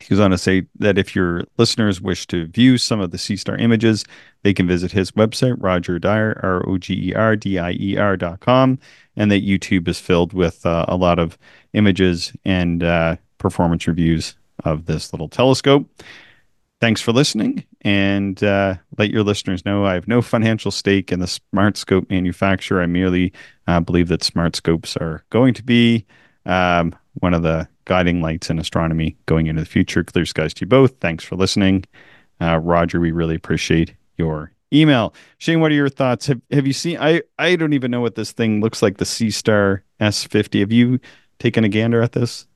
he 0.00 0.06
goes 0.10 0.20
on 0.20 0.32
to 0.32 0.38
say 0.38 0.66
that 0.80 0.98
if 0.98 1.16
your 1.16 1.44
listeners 1.56 1.98
wish 1.98 2.26
to 2.26 2.46
view 2.46 2.76
some 2.76 3.00
of 3.00 3.10
the 3.10 3.16
Seestar 3.16 3.58
images, 3.58 4.04
they 4.42 4.52
can 4.52 4.66
visit 4.66 4.92
his 4.92 5.12
website, 5.12 5.56
Roger 5.58 5.98
Dier, 5.98 6.38
R 6.42 6.68
O 6.68 6.76
G 6.76 7.08
E 7.08 7.14
R 7.14 7.36
D 7.36 7.58
I 7.58 7.72
E 7.72 7.96
R 7.96 8.18
dot 8.18 8.40
com, 8.40 8.78
and 9.16 9.30
that 9.30 9.46
YouTube 9.46 9.88
is 9.88 9.98
filled 9.98 10.34
with 10.34 10.66
uh, 10.66 10.84
a 10.86 10.96
lot 10.96 11.18
of 11.18 11.38
images 11.72 12.34
and 12.44 12.82
uh, 12.82 13.16
performance 13.38 13.86
reviews 13.86 14.34
of 14.64 14.84
this 14.84 15.12
little 15.14 15.28
telescope. 15.28 15.88
Thanks 16.84 17.00
for 17.00 17.12
listening, 17.12 17.64
and 17.80 18.44
uh, 18.44 18.74
let 18.98 19.08
your 19.08 19.22
listeners 19.22 19.64
know 19.64 19.86
I 19.86 19.94
have 19.94 20.06
no 20.06 20.20
financial 20.20 20.70
stake 20.70 21.10
in 21.10 21.18
the 21.18 21.26
smart 21.26 21.78
scope 21.78 22.10
manufacturer. 22.10 22.82
I 22.82 22.84
merely 22.84 23.32
uh, 23.66 23.80
believe 23.80 24.08
that 24.08 24.22
smart 24.22 24.54
scopes 24.54 24.94
are 24.98 25.24
going 25.30 25.54
to 25.54 25.62
be 25.62 26.04
um, 26.44 26.94
one 27.14 27.32
of 27.32 27.40
the 27.40 27.66
guiding 27.86 28.20
lights 28.20 28.50
in 28.50 28.58
astronomy 28.58 29.16
going 29.24 29.46
into 29.46 29.62
the 29.62 29.66
future. 29.66 30.04
Clear 30.04 30.26
skies 30.26 30.52
to 30.52 30.60
you 30.60 30.66
both. 30.66 31.00
Thanks 31.00 31.24
for 31.24 31.36
listening. 31.36 31.86
Uh, 32.38 32.58
Roger, 32.58 33.00
we 33.00 33.12
really 33.12 33.34
appreciate 33.34 33.94
your 34.18 34.52
email. 34.70 35.14
Shane, 35.38 35.60
what 35.60 35.72
are 35.72 35.76
your 35.76 35.88
thoughts? 35.88 36.26
Have 36.26 36.42
Have 36.50 36.66
you 36.66 36.74
seen? 36.74 36.98
I 37.00 37.22
I 37.38 37.56
don't 37.56 37.72
even 37.72 37.92
know 37.92 38.02
what 38.02 38.14
this 38.14 38.32
thing 38.32 38.60
looks 38.60 38.82
like. 38.82 38.98
The 38.98 39.06
Seestar 39.06 39.80
S50. 40.02 40.60
Have 40.60 40.70
you 40.70 41.00
taken 41.38 41.64
a 41.64 41.70
gander 41.70 42.02
at 42.02 42.12
this? 42.12 42.46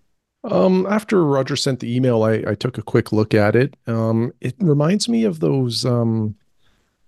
Um, 0.45 0.87
after 0.87 1.25
Roger 1.25 1.57
sent 1.57 1.81
the 1.81 1.95
email, 1.95 2.23
I, 2.23 2.43
I 2.47 2.55
took 2.55 2.79
a 2.79 2.83
quick 2.83 3.13
look 3.13 3.35
at 3.35 3.57
it. 3.57 3.77
Um, 3.87 4.33
it 4.41 4.55
reminds 4.61 5.09
me 5.09 5.25
of 5.25 5.41
those. 5.41 5.85
Um, 5.85 6.37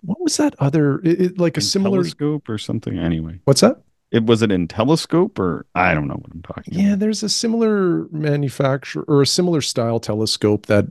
what 0.01 0.19
was 0.21 0.37
that 0.37 0.55
other? 0.59 0.99
It, 0.99 1.21
it- 1.21 1.37
like 1.39 1.57
a 1.57 1.61
similar. 1.61 1.99
telescope 1.99 2.49
or 2.49 2.57
something. 2.57 2.97
Anyway, 2.97 3.39
What's 3.45 3.61
that? 3.61 3.81
it 4.11 4.25
was 4.25 4.41
it 4.41 4.51
in 4.51 4.67
telescope 4.67 5.39
or 5.39 5.65
I 5.73 5.93
don't 5.93 6.09
know 6.09 6.15
what 6.15 6.33
I'm 6.33 6.41
talking 6.41 6.73
Yeah, 6.73 6.87
about. 6.89 6.99
there's 6.99 7.23
a 7.23 7.29
similar 7.29 8.09
manufacturer 8.09 9.05
or 9.07 9.21
a 9.21 9.25
similar 9.25 9.61
style 9.61 10.01
telescope 10.01 10.65
that, 10.65 10.85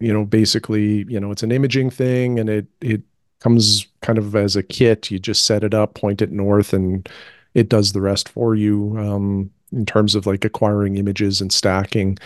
you 0.00 0.10
know, 0.10 0.24
basically, 0.24 1.04
you 1.06 1.20
know, 1.20 1.30
it's 1.30 1.42
an 1.42 1.52
imaging 1.52 1.90
thing 1.90 2.38
and 2.40 2.48
it 2.48 2.66
it 2.80 3.02
comes 3.40 3.86
kind 4.00 4.16
of 4.18 4.34
as 4.34 4.56
a 4.56 4.62
kit. 4.62 5.10
You 5.10 5.18
just 5.18 5.44
set 5.44 5.64
it 5.64 5.74
up, 5.74 5.94
point 5.94 6.22
it 6.22 6.30
north, 6.32 6.72
and 6.72 7.06
it 7.52 7.68
does 7.68 7.92
the 7.92 8.00
rest 8.00 8.28
for 8.30 8.54
you. 8.54 8.96
Um, 8.98 9.50
in 9.72 9.86
terms 9.86 10.14
of 10.14 10.26
like 10.26 10.44
acquiring 10.44 10.96
images 10.96 11.40
and 11.40 11.52
stacking. 11.52 12.18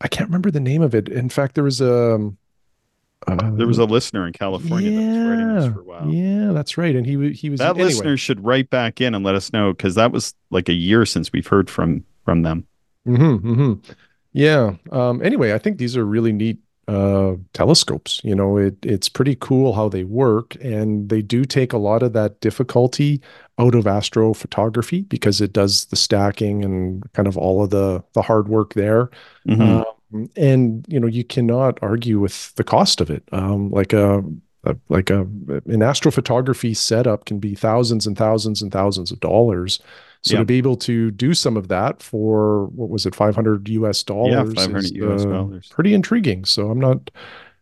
I 0.00 0.08
can't 0.08 0.28
remember 0.28 0.50
the 0.50 0.60
name 0.60 0.82
of 0.82 0.94
it. 0.94 1.08
In 1.08 1.28
fact, 1.28 1.54
there 1.54 1.64
was 1.64 1.80
a 1.80 2.32
There 3.56 3.66
was 3.66 3.78
uh, 3.78 3.82
a 3.82 3.84
listener 3.84 4.26
in 4.26 4.32
California 4.32 4.90
that 4.92 5.04
was 5.06 5.18
writing 5.22 5.52
this 5.52 5.64
yeah, 5.64 5.72
for 5.72 5.80
a 5.80 5.84
while. 5.84 6.04
yeah, 6.04 6.52
that's 6.52 6.78
right. 6.78 6.94
And 6.94 7.04
he 7.06 7.32
he 7.32 7.50
was 7.50 7.60
That 7.60 7.76
anyway. 7.76 7.84
listener 7.84 8.16
should 8.16 8.44
write 8.44 8.70
back 8.70 9.00
in 9.00 9.14
and 9.14 9.24
let 9.24 9.34
us 9.34 9.52
know 9.52 9.72
because 9.72 9.94
that 9.96 10.12
was 10.12 10.34
like 10.50 10.68
a 10.68 10.72
year 10.74 11.04
since 11.04 11.32
we've 11.32 11.46
heard 11.46 11.68
from 11.68 12.04
from 12.24 12.42
them. 12.42 12.66
hmm 13.04 13.36
hmm 13.36 13.72
Yeah. 14.32 14.76
Um, 14.92 15.22
anyway, 15.22 15.52
I 15.52 15.58
think 15.58 15.78
these 15.78 15.96
are 15.96 16.04
really 16.04 16.32
neat 16.32 16.58
uh, 16.88 17.36
telescopes. 17.52 18.20
You 18.24 18.34
know, 18.34 18.56
it 18.56 18.76
it's 18.82 19.08
pretty 19.08 19.36
cool 19.36 19.74
how 19.74 19.88
they 19.88 20.04
work, 20.04 20.56
and 20.62 21.08
they 21.08 21.22
do 21.22 21.44
take 21.44 21.72
a 21.72 21.78
lot 21.78 22.02
of 22.02 22.14
that 22.14 22.40
difficulty 22.40 23.20
out 23.58 23.74
of 23.74 23.84
astrophotography 23.84 25.08
because 25.08 25.40
it 25.40 25.52
does 25.52 25.86
the 25.86 25.96
stacking 25.96 26.64
and 26.64 27.04
kind 27.12 27.28
of 27.28 27.36
all 27.36 27.62
of 27.62 27.70
the 27.70 28.02
the 28.14 28.22
hard 28.22 28.48
work 28.48 28.74
there. 28.74 29.10
Mhm. 29.46 29.84
Um, 30.12 30.30
and 30.36 30.84
you 30.88 30.98
know, 30.98 31.06
you 31.06 31.24
cannot 31.24 31.78
argue 31.82 32.18
with 32.18 32.54
the 32.56 32.64
cost 32.64 33.00
of 33.00 33.10
it. 33.10 33.22
Um, 33.32 33.70
like 33.70 33.92
a 33.92 34.24
like 34.88 35.10
a 35.10 35.20
an 35.20 35.80
astrophotography 35.80 36.76
setup 36.76 37.24
can 37.26 37.38
be 37.38 37.54
thousands 37.54 38.06
and 38.06 38.16
thousands 38.16 38.62
and 38.62 38.72
thousands 38.72 39.10
of 39.10 39.20
dollars. 39.20 39.80
So 40.22 40.34
Yeah. 40.34 40.40
to 40.40 40.44
be 40.44 40.58
able 40.58 40.76
to 40.78 41.10
do 41.12 41.32
some 41.34 41.56
of 41.56 41.68
that 41.68 42.02
for 42.02 42.66
what 42.66 42.88
was 42.90 43.06
it, 43.06 43.14
500 43.14 43.68
US 43.68 44.02
dollars? 44.02 44.54
Yeah, 44.58 44.62
500 44.62 44.84
is, 44.84 44.92
US 44.92 45.24
uh, 45.24 45.28
dollars. 45.30 45.68
Pretty 45.68 45.94
intriguing. 45.94 46.44
So 46.44 46.70
I'm 46.70 46.80
not 46.80 47.10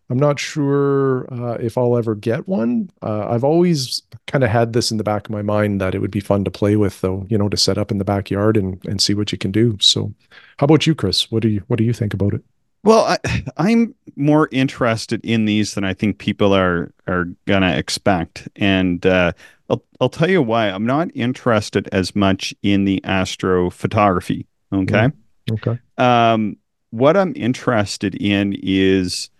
I'm 0.09 0.19
not 0.19 0.39
sure 0.39 1.27
uh, 1.35 1.55
if 1.55 1.77
I'll 1.77 1.97
ever 1.97 2.15
get 2.15 2.47
one. 2.47 2.91
Uh, 3.03 3.27
I've 3.29 3.43
always 3.43 4.03
kind 4.29 4.45
of 4.45 4.51
had 4.51 4.73
this 4.73 4.93
in 4.93 4.99
the 4.99 5.05
back 5.05 5.27
of 5.27 5.33
my 5.33 5.43
mind 5.43 5.81
that 5.81 5.95
it 5.97 5.99
would 6.01 6.13
be 6.13 6.21
fun 6.21 6.45
to 6.45 6.51
play 6.51 6.77
with, 6.77 7.01
though. 7.01 7.27
You 7.29 7.37
know, 7.37 7.49
to 7.49 7.57
set 7.57 7.77
up 7.77 7.91
in 7.91 7.99
the 7.99 8.05
backyard 8.05 8.57
and 8.57 8.85
and 8.87 9.01
see 9.01 9.15
what 9.15 9.33
you 9.33 9.39
can 9.39 9.51
do. 9.51 9.77
So, 9.81 10.15
how 10.59 10.65
about 10.65 10.87
you, 10.87 10.95
Chris? 10.95 11.31
What 11.31 11.43
do 11.43 11.49
you 11.49 11.63
what 11.67 11.79
do 11.79 11.85
you 11.85 11.93
think 11.93 12.15
about 12.15 12.35
it? 12.35 12.43
Well, 12.85 13.05
I, 13.05 13.45
I'm 13.57 13.95
more 14.15 14.49
interested 14.53 15.25
in 15.25 15.45
these 15.45 15.75
than 15.75 15.85
I 15.85 15.93
think 15.93 16.19
people 16.19 16.55
are 16.55 16.93
are 17.09 17.27
gonna 17.47 17.77
expect, 17.77 18.49
and 18.57 19.05
uh, 19.05 19.33
I'll 19.69 19.83
I'll 20.01 20.09
tell 20.09 20.31
you 20.31 20.43
why. 20.43 20.69
I'm 20.69 20.87
not 20.87 21.11
interested 21.15 21.89
as 21.93 22.15
much 22.15 22.55
in 22.63 22.85
the 22.85 23.01
astrophotography. 23.05 24.47
Okay. 24.73 25.11
Okay. 25.51 25.79
Um, 25.99 26.57
what 26.91 27.17
I'm 27.17 27.33
interested 27.37 28.15
in 28.17 28.57
is 28.63 29.31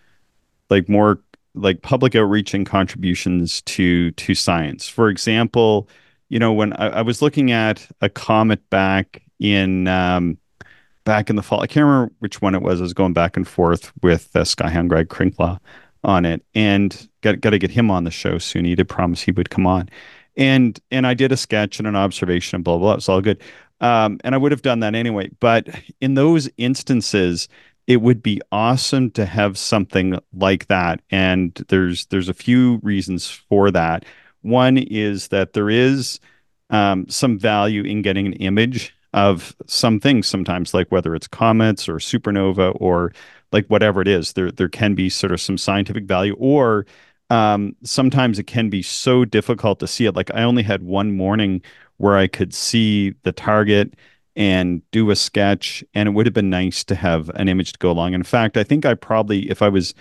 like 0.71 0.89
more 0.89 1.21
like 1.55 1.83
public 1.83 2.15
outreach 2.15 2.55
and 2.55 2.67
contributions 2.67 3.63
to 3.63 4.11
to 4.13 4.35
science. 4.35 4.89
For 4.89 5.09
example, 5.09 5.89
you 6.29 6.39
know, 6.39 6.53
when 6.53 6.73
I, 6.75 6.89
I 6.89 7.03
was 7.03 7.23
looking 7.23 7.51
at 7.51 7.87
a 8.01 8.09
comet 8.09 8.69
back 8.71 9.23
in 9.39 9.89
um, 9.89 10.39
back 11.05 11.31
in 11.31 11.37
the 11.37 11.43
fall, 11.43 11.61
I 11.61 11.67
can't 11.67 11.85
remember 11.85 12.13
which 12.19 12.43
one 12.43 12.55
it 12.55 12.63
was. 12.63 12.81
I 12.81 12.83
was 12.83 12.95
going 12.95 13.13
back 13.13 13.37
and 13.37 13.47
forth 13.47 13.93
with 14.03 14.35
uh, 14.35 14.41
Skyhound 14.41 14.89
Greg 14.89 15.09
Crinklaw 15.09 15.59
on 16.05 16.25
it, 16.25 16.45
and 16.55 17.09
got 17.23 17.41
got 17.41 17.51
to 17.51 17.59
get 17.59 17.71
him 17.71 17.91
on 17.91 18.05
the 18.05 18.11
show 18.11 18.39
soon. 18.39 18.65
He 18.65 18.75
did 18.75 18.89
promise 18.89 19.23
he 19.23 19.33
would 19.33 19.51
come 19.51 19.67
on, 19.67 19.89
and 20.37 20.79
and 20.91 21.07
I 21.07 21.15
did 21.15 21.33
a 21.33 21.37
sketch 21.37 21.79
and 21.79 21.87
an 21.87 21.97
observation 21.97 22.57
and 22.57 22.65
blah 22.65 22.79
blah. 22.79 22.89
blah. 22.89 22.95
It's 22.95 23.09
all 23.09 23.21
good. 23.21 23.41
Um, 23.81 24.19
and 24.25 24.35
I 24.35 24.39
would 24.39 24.53
have 24.53 24.63
done 24.63 24.81
that 24.81 24.95
anyway. 24.95 25.31
But 25.41 25.69
in 26.01 26.15
those 26.15 26.49
instances, 26.57 27.49
it 27.87 27.99
would 27.99 28.23
be 28.23 28.41
awesome 28.51 29.11
to 29.13 29.27
have 29.27 29.59
something 29.59 30.19
like 30.33 30.67
that. 30.69 31.01
And 31.11 31.55
there's 31.69 32.07
there's 32.07 32.29
a 32.29 32.35
few 32.35 32.81
reasons 32.83 33.29
for 33.31 33.71
that. 33.71 34.05
One 34.43 34.79
is 34.79 35.29
that 35.29 35.53
there 35.53 35.71
is 35.71 36.21
um, 36.71 37.09
some 37.09 37.39
value 37.39 37.83
in 37.83 38.03
getting 38.03 38.27
an 38.27 38.33
image 38.35 38.95
of 39.13 39.55
some 39.67 40.01
things 40.01 40.27
sometimes, 40.27 40.75
like 40.75 40.91
whether 40.91 41.15
it's 41.15 41.29
comets 41.29 41.89
or 41.89 41.97
supernova 41.97 42.77
or 42.81 43.13
like 43.53 43.67
whatever 43.69 44.03
it 44.03 44.09
is. 44.09 44.33
There 44.33 44.51
there 44.51 44.69
can 44.69 44.95
be 44.95 45.09
sort 45.09 45.33
of 45.33 45.41
some 45.41 45.59
scientific 45.59 46.05
value, 46.05 46.35
or 46.39 46.87
um, 47.31 47.75
sometimes 47.83 48.39
it 48.39 48.45
can 48.45 48.71
be 48.71 48.83
so 48.83 49.25
difficult 49.25 49.81
to 49.81 49.87
see 49.87 50.07
it. 50.07 50.15
Like 50.15 50.31
I 50.35 50.43
only 50.43 50.63
had 50.63 50.83
one 50.83 51.17
morning 51.17 51.63
where 51.99 52.17
I 52.17 52.27
could 52.27 52.55
see 52.55 53.15
the 53.23 53.33
target 53.33 53.95
and 54.37 54.83
do 54.91 55.11
a 55.11 55.17
sketch, 55.17 55.83
and 55.95 56.09
it 56.09 56.13
would 56.13 56.27
have 56.27 56.35
been 56.35 56.51
nice 56.51 56.85
to 56.85 56.95
have 56.95 57.31
an 57.31 57.49
image 57.49 57.73
to 57.73 57.79
go 57.79 57.91
along. 57.91 58.13
In 58.13 58.23
fact, 58.23 58.57
I 58.57 58.65
think 58.65 58.85
I 58.85 58.95
probably, 58.95 59.49
if 59.51 59.63
I 59.63 59.69
was, 59.69 59.95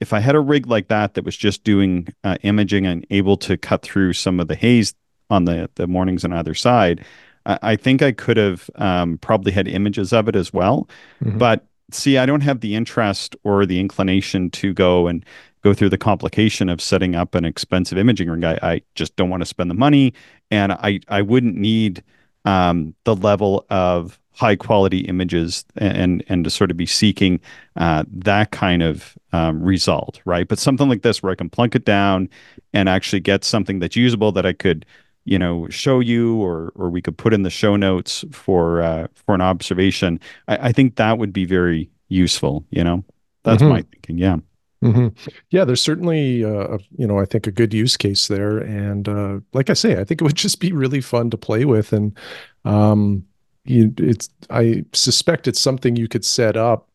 if 0.00 0.12
I 0.12 0.18
had 0.18 0.34
a 0.34 0.40
rig 0.40 0.66
like 0.66 0.88
that 0.88 1.14
that 1.14 1.24
was 1.24 1.36
just 1.36 1.62
doing 1.62 2.08
uh, 2.24 2.36
imaging 2.42 2.84
and 2.84 3.06
able 3.10 3.36
to 3.38 3.56
cut 3.56 3.82
through 3.82 4.12
some 4.14 4.40
of 4.40 4.48
the 4.48 4.56
haze 4.56 4.92
on 5.30 5.44
the 5.44 5.70
the 5.76 5.86
mornings 5.86 6.24
on 6.24 6.32
either 6.32 6.54
side, 6.54 7.04
I, 7.46 7.58
I 7.62 7.76
think 7.76 8.02
I 8.02 8.12
could 8.12 8.36
have 8.36 8.68
um, 8.74 9.18
probably 9.18 9.52
had 9.52 9.68
images 9.68 10.12
of 10.12 10.28
it 10.28 10.36
as 10.36 10.52
well. 10.52 10.88
Mhm. 11.24 11.38
But 11.38 11.64
see, 11.92 12.18
I 12.18 12.26
don't 12.26 12.42
have 12.42 12.60
the 12.60 12.74
interest 12.74 13.36
or 13.44 13.64
the 13.64 13.78
inclination 13.78 14.50
to 14.50 14.74
go 14.74 15.06
and 15.06 15.24
go 15.66 15.74
through 15.74 15.90
the 15.90 15.98
complication 16.10 16.68
of 16.68 16.80
setting 16.80 17.14
up 17.16 17.34
an 17.34 17.44
expensive 17.44 17.98
imaging 17.98 18.30
rig. 18.30 18.44
I, 18.44 18.58
I 18.74 18.82
just 18.94 19.16
don't 19.16 19.30
want 19.30 19.40
to 19.42 19.46
spend 19.54 19.68
the 19.70 19.74
money, 19.86 20.12
and 20.50 20.72
I 20.72 21.00
I 21.08 21.22
wouldn't 21.22 21.56
need 21.56 22.02
um, 22.44 22.94
the 23.04 23.16
level 23.16 23.64
of 23.70 24.20
high 24.32 24.56
quality 24.56 25.00
images 25.00 25.64
and 25.76 26.22
and 26.28 26.44
to 26.44 26.50
sort 26.50 26.70
of 26.70 26.76
be 26.76 26.86
seeking 26.86 27.40
uh, 27.76 28.04
that 28.30 28.50
kind 28.50 28.82
of 28.82 29.16
um, 29.32 29.62
result, 29.62 30.20
right? 30.24 30.46
But 30.46 30.58
something 30.58 30.88
like 30.88 31.02
this 31.02 31.22
where 31.22 31.32
I 31.32 31.36
can 31.36 31.50
plunk 31.50 31.74
it 31.74 31.84
down 31.84 32.28
and 32.72 32.88
actually 32.88 33.20
get 33.20 33.44
something 33.44 33.80
that's 33.80 33.96
usable 33.96 34.30
that 34.32 34.46
I 34.46 34.52
could, 34.52 34.86
you 35.24 35.38
know, 35.38 35.66
show 35.70 36.00
you 36.00 36.36
or 36.36 36.72
or 36.76 36.90
we 36.90 37.02
could 37.02 37.16
put 37.18 37.34
in 37.34 37.42
the 37.42 37.50
show 37.50 37.76
notes 37.76 38.24
for 38.30 38.82
uh, 38.82 39.06
for 39.14 39.34
an 39.34 39.40
observation. 39.40 40.20
I, 40.46 40.68
I 40.68 40.72
think 40.72 40.96
that 40.96 41.18
would 41.18 41.32
be 41.32 41.44
very 41.46 41.90
useful. 42.08 42.64
You 42.70 42.84
know, 42.84 43.04
that's 43.42 43.62
Mhm. 43.62 43.68
my 43.70 43.82
thinking. 43.82 44.18
Yeah. 44.18 44.36
Hmm 44.92 45.08
Yeah, 45.50 45.64
there's 45.64 45.82
certainly, 45.82 46.44
uh, 46.44 46.78
you 46.96 47.06
know, 47.06 47.18
I 47.18 47.24
think 47.24 47.46
a 47.46 47.52
good 47.52 47.74
use 47.74 47.96
case 47.96 48.28
there. 48.28 48.58
And 48.58 49.08
uh, 49.08 49.40
like 49.52 49.70
I 49.70 49.74
say, 49.74 50.00
I 50.00 50.04
think 50.04 50.20
it 50.20 50.24
would 50.24 50.36
just 50.46 50.60
be 50.60 50.72
really 50.72 51.00
fun 51.00 51.30
to 51.30 51.36
play 51.36 51.64
with. 51.64 51.92
And 51.92 52.16
um, 52.64 53.24
you, 53.64 53.92
it's, 53.98 54.28
I 54.50 54.84
suspect 54.92 55.48
it's 55.48 55.60
something 55.60 55.96
you 55.96 56.08
could 56.08 56.24
set 56.24 56.56
up 56.56 56.88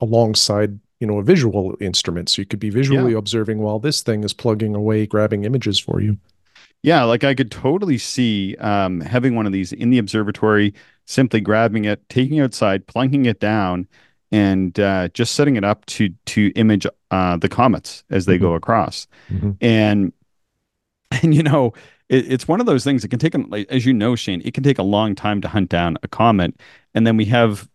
alongside, 0.00 0.78
you 1.00 1.06
know, 1.06 1.18
a 1.18 1.24
visual 1.24 1.76
instrument. 1.80 2.28
So 2.30 2.42
you 2.42 2.46
could 2.46 2.60
be 2.60 2.70
visually 2.70 3.12
observing 3.14 3.58
while 3.60 3.78
this 3.78 4.02
thing 4.02 4.24
is 4.24 4.32
plugging 4.32 4.74
away, 4.74 5.06
grabbing 5.06 5.44
images 5.44 5.78
for 5.78 6.00
you. 6.00 6.18
Yeah, 6.82 7.04
like 7.04 7.22
I 7.24 7.34
could 7.34 7.50
totally 7.50 7.98
see 7.98 8.56
um, 8.56 9.00
having 9.00 9.34
one 9.36 9.46
of 9.46 9.52
these 9.52 9.72
in 9.72 9.90
the 9.90 9.98
observatory, 9.98 10.74
simply 11.06 11.40
grabbing 11.40 11.84
it, 11.84 12.08
taking 12.08 12.38
it 12.38 12.42
outside, 12.42 12.86
plunking 12.86 13.26
it 13.26 13.38
down, 13.40 13.86
and 14.32 14.80
uh, 14.80 15.08
just 15.08 15.34
setting 15.34 15.56
it 15.56 15.62
up 15.64 15.86
to 15.86 16.08
to 16.26 16.50
image 16.56 16.86
uh, 17.10 17.36
the 17.36 17.48
comets 17.48 18.02
as 18.10 18.24
they 18.24 18.38
go 18.38 18.54
across. 18.54 19.06
Mhm. 19.30 19.56
And 19.60 20.12
and 21.10 21.34
you 21.34 21.42
know, 21.42 21.74
it, 22.08 22.32
it's 22.32 22.48
one 22.48 22.58
of 22.58 22.66
those 22.66 22.82
things 22.82 23.02
that 23.02 23.08
can 23.08 23.18
take, 23.18 23.34
like, 23.48 23.68
as 23.70 23.84
you 23.84 23.92
know, 23.92 24.16
Shane, 24.16 24.42
it 24.44 24.54
can 24.54 24.64
take 24.64 24.78
a 24.78 24.82
long 24.82 25.14
time 25.14 25.40
to 25.42 25.48
hunt 25.48 25.68
down 25.68 25.98
a 26.02 26.08
comet. 26.08 26.54
And 26.94 27.06
then 27.06 27.16
we 27.16 27.26
have, 27.26 27.68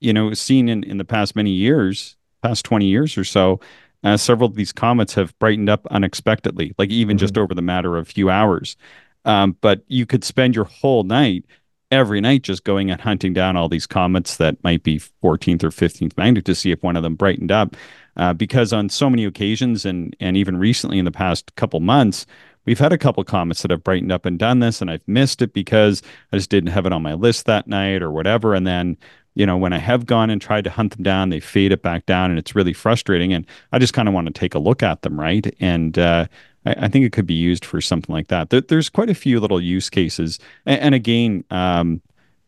you 0.00 0.12
know, 0.12 0.32
seen 0.34 0.68
in 0.68 0.82
in 0.84 0.98
the 0.98 1.04
past 1.04 1.36
many 1.36 1.50
years, 1.50 2.16
past 2.42 2.64
twenty 2.64 2.86
years 2.86 3.18
or 3.18 3.24
so, 3.24 3.60
uh, 4.02 4.16
several 4.16 4.48
of 4.48 4.56
these 4.56 4.72
comets 4.72 5.14
have 5.14 5.38
brightened 5.38 5.68
up 5.68 5.86
unexpectedly, 5.90 6.74
like 6.78 6.90
even 6.90 7.18
just 7.18 7.36
over 7.36 7.54
the 7.54 7.62
matter 7.62 7.96
of 7.96 8.08
a 8.08 8.10
few 8.10 8.30
hours. 8.30 8.76
Um, 9.24 9.56
but 9.60 9.82
you 9.88 10.06
could 10.06 10.24
spend 10.24 10.54
your 10.54 10.64
whole 10.64 11.02
night, 11.02 11.44
every 11.90 12.20
night, 12.20 12.42
just 12.42 12.64
going 12.64 12.90
and 12.90 13.00
hunting 13.00 13.32
down 13.32 13.56
all 13.56 13.68
these 13.68 13.86
comets 13.86 14.36
that 14.36 14.62
might 14.62 14.82
be 14.82 14.98
14th 14.98 15.64
or 15.64 15.70
15th 15.70 16.16
magnitude 16.16 16.46
to 16.46 16.54
see 16.54 16.70
if 16.70 16.82
one 16.82 16.96
of 16.96 17.02
them 17.02 17.14
brightened 17.14 17.52
up. 17.52 17.76
Uh, 18.16 18.32
because 18.32 18.72
on 18.72 18.88
so 18.88 19.08
many 19.08 19.24
occasions, 19.24 19.86
and 19.86 20.16
and 20.18 20.36
even 20.36 20.56
recently 20.56 20.98
in 20.98 21.04
the 21.04 21.12
past 21.12 21.54
couple 21.54 21.78
months, 21.78 22.26
we've 22.66 22.80
had 22.80 22.92
a 22.92 22.98
couple 22.98 23.22
comets 23.22 23.62
that 23.62 23.70
have 23.70 23.84
brightened 23.84 24.10
up 24.10 24.26
and 24.26 24.38
done 24.40 24.58
this, 24.58 24.80
and 24.80 24.90
I've 24.90 25.06
missed 25.06 25.40
it 25.40 25.52
because 25.52 26.02
I 26.32 26.36
just 26.36 26.50
didn't 26.50 26.70
have 26.70 26.84
it 26.84 26.92
on 26.92 27.02
my 27.02 27.14
list 27.14 27.46
that 27.46 27.68
night 27.68 28.02
or 28.02 28.10
whatever. 28.10 28.54
And 28.54 28.66
then 28.66 28.96
you 29.38 29.46
know, 29.46 29.56
when 29.56 29.72
I 29.72 29.78
have 29.78 30.04
gone 30.04 30.30
and 30.30 30.42
tried 30.42 30.64
to 30.64 30.70
hunt 30.70 30.94
them 30.94 31.04
down, 31.04 31.28
they 31.28 31.38
fade 31.38 31.70
it 31.70 31.80
back 31.80 32.06
down, 32.06 32.30
and 32.30 32.40
it's 32.40 32.56
really 32.56 32.72
frustrating. 32.72 33.32
And 33.32 33.46
I 33.70 33.78
just 33.78 33.92
kind 33.92 34.08
of 34.08 34.14
want 34.14 34.26
to 34.26 34.32
take 34.32 34.52
a 34.52 34.58
look 34.58 34.82
at 34.82 35.02
them, 35.02 35.18
right? 35.18 35.54
And 35.60 35.96
uh, 35.96 36.26
I, 36.68 36.84
I, 36.84 36.88
think 36.88 37.04
it 37.04 37.12
could 37.12 37.26
be 37.26 37.34
used 37.34 37.64
for 37.64 37.80
something 37.80 38.12
like 38.12 38.28
that. 38.28 38.50
There, 38.50 38.60
there's 38.60 38.88
quite 38.88 39.10
a 39.10 39.14
few 39.14 39.40
little 39.40 39.60
use 39.60 39.88
cases, 39.88 40.38
and, 40.66 40.80
and 40.80 40.94
again, 40.94 41.44
um, 41.50 42.00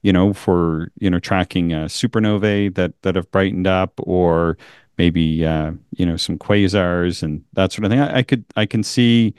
you 0.03 0.13
know, 0.13 0.33
for 0.33 0.91
you 0.99 1.11
know 1.11 1.19
tracking 1.19 1.73
uh, 1.73 1.87
supernovae 1.87 2.75
that 2.75 3.01
that 3.03 3.17
have 3.17 3.31
brightened 3.31 3.67
up, 3.67 3.93
or 4.03 4.57
maybe 4.99 5.45
uh, 5.45 5.73
you 5.97 6.07
know 6.07 6.17
some 6.17 6.39
quasars 6.39 7.23
and 7.23 7.45
that 7.55 7.73
sort 7.73 7.85
of 7.85 7.91
thing. 7.91 8.01
I, 8.01 8.19
I 8.19 8.23
could 8.23 8.45
I 8.57 8.67
can 8.67 8.83
see 8.83 9.35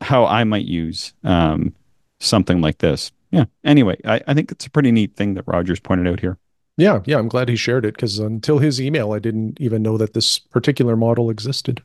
how 0.00 0.26
I 0.26 0.44
might 0.44 0.66
use 0.66 1.12
um, 1.24 1.74
something 2.20 2.60
like 2.60 2.78
this. 2.78 3.10
Yeah. 3.30 3.44
Anyway, 3.64 3.96
I, 4.04 4.20
I 4.26 4.34
think 4.34 4.52
it's 4.52 4.66
a 4.66 4.70
pretty 4.70 4.92
neat 4.92 5.16
thing 5.16 5.34
that 5.34 5.44
Rogers 5.46 5.80
pointed 5.80 6.06
out 6.06 6.20
here. 6.20 6.38
Yeah, 6.76 7.00
yeah, 7.06 7.18
I'm 7.18 7.28
glad 7.28 7.48
he 7.48 7.56
shared 7.56 7.84
it 7.84 7.94
because 7.94 8.20
until 8.20 8.58
his 8.58 8.80
email, 8.80 9.12
I 9.12 9.18
didn't 9.18 9.60
even 9.60 9.82
know 9.82 9.98
that 9.98 10.14
this 10.14 10.38
particular 10.38 10.96
model 10.96 11.28
existed. 11.28 11.82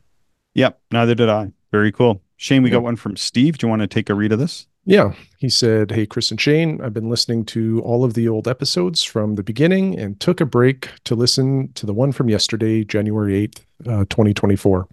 Yep, 0.54 0.80
neither 0.92 1.16
did 1.16 1.28
I. 1.28 1.52
Very 1.72 1.90
cool. 1.90 2.22
Shane, 2.36 2.62
we 2.62 2.70
got 2.70 2.82
one 2.82 2.96
from 2.96 3.16
Steve. 3.16 3.58
Do 3.58 3.66
you 3.66 3.70
want 3.70 3.82
to 3.82 3.86
take 3.86 4.10
a 4.10 4.14
read 4.14 4.32
of 4.32 4.38
this? 4.38 4.66
Yeah, 4.86 5.14
he 5.38 5.48
said, 5.48 5.90
Hey, 5.92 6.04
Chris 6.04 6.30
and 6.30 6.40
Shane, 6.40 6.80
I've 6.82 6.92
been 6.92 7.08
listening 7.08 7.46
to 7.46 7.80
all 7.82 8.04
of 8.04 8.14
the 8.14 8.28
old 8.28 8.46
episodes 8.46 9.02
from 9.02 9.36
the 9.36 9.42
beginning 9.42 9.98
and 9.98 10.20
took 10.20 10.40
a 10.40 10.46
break 10.46 10.90
to 11.04 11.14
listen 11.14 11.72
to 11.74 11.86
the 11.86 11.94
one 11.94 12.12
from 12.12 12.28
yesterday, 12.28 12.84
January 12.84 13.48
8th, 13.48 13.60
uh, 13.86 14.04
2024, 14.10 14.86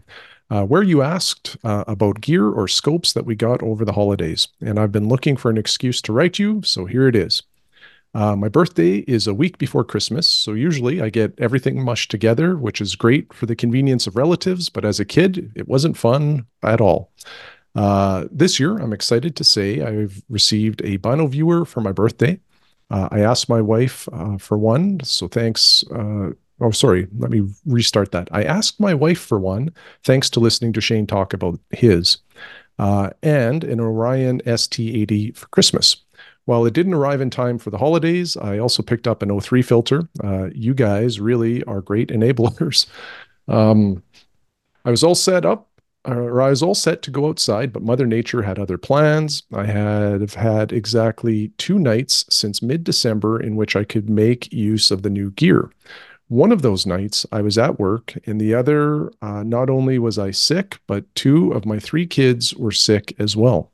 uh, 0.49 0.63
where 0.63 0.83
you 0.83 1.01
asked 1.01 1.57
uh, 1.65 1.83
about 1.87 2.21
gear 2.21 2.47
or 2.47 2.69
scopes 2.69 3.11
that 3.13 3.25
we 3.25 3.35
got 3.35 3.61
over 3.61 3.83
the 3.83 3.93
holidays. 3.93 4.47
And 4.61 4.79
I've 4.79 4.93
been 4.93 5.09
looking 5.09 5.35
for 5.35 5.51
an 5.51 5.57
excuse 5.57 6.01
to 6.03 6.13
write 6.13 6.39
you, 6.39 6.61
so 6.63 6.85
here 6.85 7.07
it 7.07 7.15
is. 7.15 7.43
Uh, 8.13 8.35
my 8.35 8.49
birthday 8.49 8.97
is 9.07 9.25
a 9.25 9.33
week 9.33 9.57
before 9.57 9.85
Christmas, 9.85 10.27
so 10.27 10.53
usually 10.53 11.01
I 11.01 11.09
get 11.09 11.33
everything 11.37 11.83
mushed 11.83 12.11
together, 12.11 12.57
which 12.57 12.81
is 12.81 12.95
great 12.95 13.31
for 13.33 13.45
the 13.45 13.55
convenience 13.55 14.05
of 14.05 14.17
relatives, 14.17 14.67
but 14.67 14.83
as 14.83 14.99
a 14.99 15.05
kid, 15.05 15.51
it 15.55 15.67
wasn't 15.67 15.97
fun 15.97 16.45
at 16.61 16.81
all. 16.81 17.11
Uh, 17.73 18.25
this 18.29 18.59
year, 18.59 18.77
I'm 18.77 18.91
excited 18.91 19.35
to 19.37 19.45
say 19.45 19.81
I've 19.81 20.21
received 20.29 20.81
a 20.83 20.97
Bino 20.97 21.27
viewer 21.27 21.63
for 21.63 21.79
my 21.79 21.93
birthday. 21.93 22.37
Uh, 22.89 23.07
I 23.11 23.21
asked 23.21 23.47
my 23.47 23.61
wife 23.61 24.09
uh, 24.11 24.37
for 24.37 24.57
one, 24.57 24.99
so 25.03 25.29
thanks. 25.29 25.85
Uh, 25.89 26.31
oh, 26.59 26.71
sorry, 26.71 27.07
let 27.17 27.31
me 27.31 27.47
restart 27.65 28.11
that. 28.11 28.27
I 28.33 28.43
asked 28.43 28.77
my 28.77 28.93
wife 28.93 29.21
for 29.21 29.39
one, 29.39 29.71
thanks 30.03 30.29
to 30.31 30.41
listening 30.41 30.73
to 30.73 30.81
Shane 30.81 31.07
talk 31.07 31.33
about 31.33 31.61
his, 31.69 32.17
uh, 32.77 33.11
and 33.23 33.63
an 33.63 33.79
Orion 33.79 34.41
ST80 34.41 35.37
for 35.37 35.47
Christmas. 35.47 35.95
While 36.45 36.65
it 36.65 36.73
didn't 36.73 36.93
arrive 36.93 37.21
in 37.21 37.29
time 37.29 37.57
for 37.57 37.69
the 37.69 37.77
holidays, 37.77 38.35
I 38.35 38.57
also 38.57 38.81
picked 38.83 39.07
up 39.07 39.21
an 39.21 39.29
O3 39.29 39.63
filter. 39.63 40.03
Uh, 40.23 40.49
you 40.53 40.73
guys 40.73 41.19
really 41.19 41.63
are 41.65 41.81
great 41.81 42.09
enablers. 42.09 42.87
Um, 43.47 44.01
I 44.85 44.91
was 44.91 45.03
all 45.03 45.15
set 45.15 45.45
up 45.45 45.71
or 46.05 46.41
I 46.41 46.49
was 46.49 46.63
all 46.63 46.73
set 46.73 47.01
to 47.03 47.11
go 47.11 47.27
outside, 47.27 47.71
but 47.71 47.83
Mother 47.83 48.07
Nature 48.07 48.41
had 48.41 48.57
other 48.57 48.77
plans. 48.77 49.43
I 49.53 49.65
had 49.65 50.33
had 50.33 50.71
exactly 50.71 51.49
two 51.57 51.77
nights 51.77 52.25
since 52.29 52.61
mid 52.61 52.83
December 52.83 53.39
in 53.39 53.55
which 53.55 53.75
I 53.75 53.83
could 53.83 54.09
make 54.09 54.51
use 54.51 54.89
of 54.89 55.03
the 55.03 55.09
new 55.09 55.31
gear. 55.31 55.69
One 56.27 56.51
of 56.51 56.61
those 56.61 56.85
nights 56.85 57.25
I 57.31 57.41
was 57.41 57.57
at 57.57 57.77
work, 57.77 58.17
and 58.25 58.39
the 58.39 58.53
other, 58.55 59.11
uh, 59.21 59.43
not 59.43 59.69
only 59.69 59.99
was 59.99 60.17
I 60.17 60.31
sick, 60.31 60.79
but 60.87 61.13
two 61.13 61.51
of 61.51 61.65
my 61.65 61.77
three 61.77 62.07
kids 62.07 62.55
were 62.55 62.71
sick 62.71 63.13
as 63.19 63.35
well. 63.35 63.71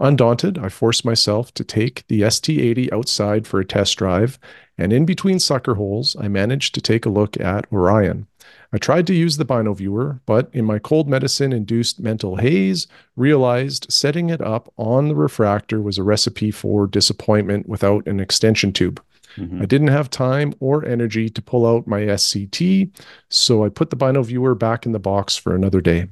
Undaunted, 0.00 0.56
I 0.56 0.70
forced 0.70 1.04
myself 1.04 1.52
to 1.52 1.62
take 1.62 2.06
the 2.08 2.22
ST80 2.22 2.90
outside 2.90 3.46
for 3.46 3.60
a 3.60 3.66
test 3.66 3.98
drive, 3.98 4.38
and 4.78 4.94
in 4.94 5.04
between 5.04 5.38
sucker 5.38 5.74
holes, 5.74 6.16
I 6.18 6.26
managed 6.26 6.74
to 6.74 6.80
take 6.80 7.04
a 7.04 7.10
look 7.10 7.38
at 7.38 7.70
Orion. 7.70 8.26
I 8.72 8.78
tried 8.78 9.06
to 9.08 9.14
use 9.14 9.36
the 9.36 9.44
Bino 9.44 9.74
viewer, 9.74 10.20
but 10.24 10.48
in 10.54 10.64
my 10.64 10.78
cold 10.78 11.06
medicine 11.06 11.52
induced 11.52 12.00
mental 12.00 12.36
haze, 12.36 12.86
realized 13.14 13.92
setting 13.92 14.30
it 14.30 14.40
up 14.40 14.72
on 14.78 15.08
the 15.08 15.14
refractor 15.14 15.82
was 15.82 15.98
a 15.98 16.02
recipe 16.02 16.50
for 16.50 16.86
disappointment 16.86 17.68
without 17.68 18.06
an 18.06 18.20
extension 18.20 18.72
tube. 18.72 19.02
Mm-hmm. 19.36 19.60
I 19.62 19.66
didn't 19.66 19.88
have 19.88 20.08
time 20.08 20.54
or 20.60 20.84
energy 20.84 21.28
to 21.28 21.42
pull 21.42 21.66
out 21.66 21.86
my 21.86 22.00
SCT, 22.00 22.90
so 23.28 23.64
I 23.64 23.68
put 23.68 23.90
the 23.90 23.96
Bino 23.96 24.22
viewer 24.22 24.54
back 24.54 24.86
in 24.86 24.92
the 24.92 24.98
box 24.98 25.36
for 25.36 25.54
another 25.54 25.82
day. 25.82 26.08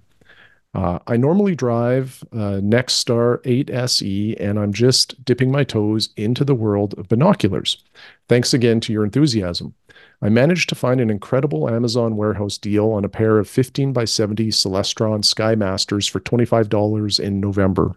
Uh, 0.74 0.98
I 1.07 1.16
normally 1.16 1.54
drive 1.54 2.22
uh, 2.33 2.61
Nexstar 2.62 3.42
8SE, 3.42 4.38
and 4.38 4.59
I'm 4.59 4.72
just 4.72 5.24
dipping 5.24 5.50
my 5.50 5.64
toes 5.64 6.11
into 6.16 6.44
the 6.44 6.54
world 6.54 6.94
of 6.98 7.09
binoculars. 7.09 7.83
Thanks 8.28 8.52
again 8.52 8.81
to 8.81 8.92
your 8.92 9.04
enthusiasm. 9.04 9.74
I 10.20 10.28
managed 10.28 10.68
to 10.68 10.74
find 10.74 11.00
an 11.00 11.11
incredible 11.11 11.68
Amazon 11.70 12.16
warehouse 12.16 12.59
deal 12.59 12.90
on 12.90 13.04
a 13.04 13.09
pair 13.09 13.38
of 13.38 13.48
15 13.48 13.92
by 13.92 14.04
70 14.04 14.48
Celestron 14.48 15.22
Skymasters 15.24 16.11
for 16.11 16.20
$25 16.20 17.20
in 17.20 17.40
November. 17.40 17.94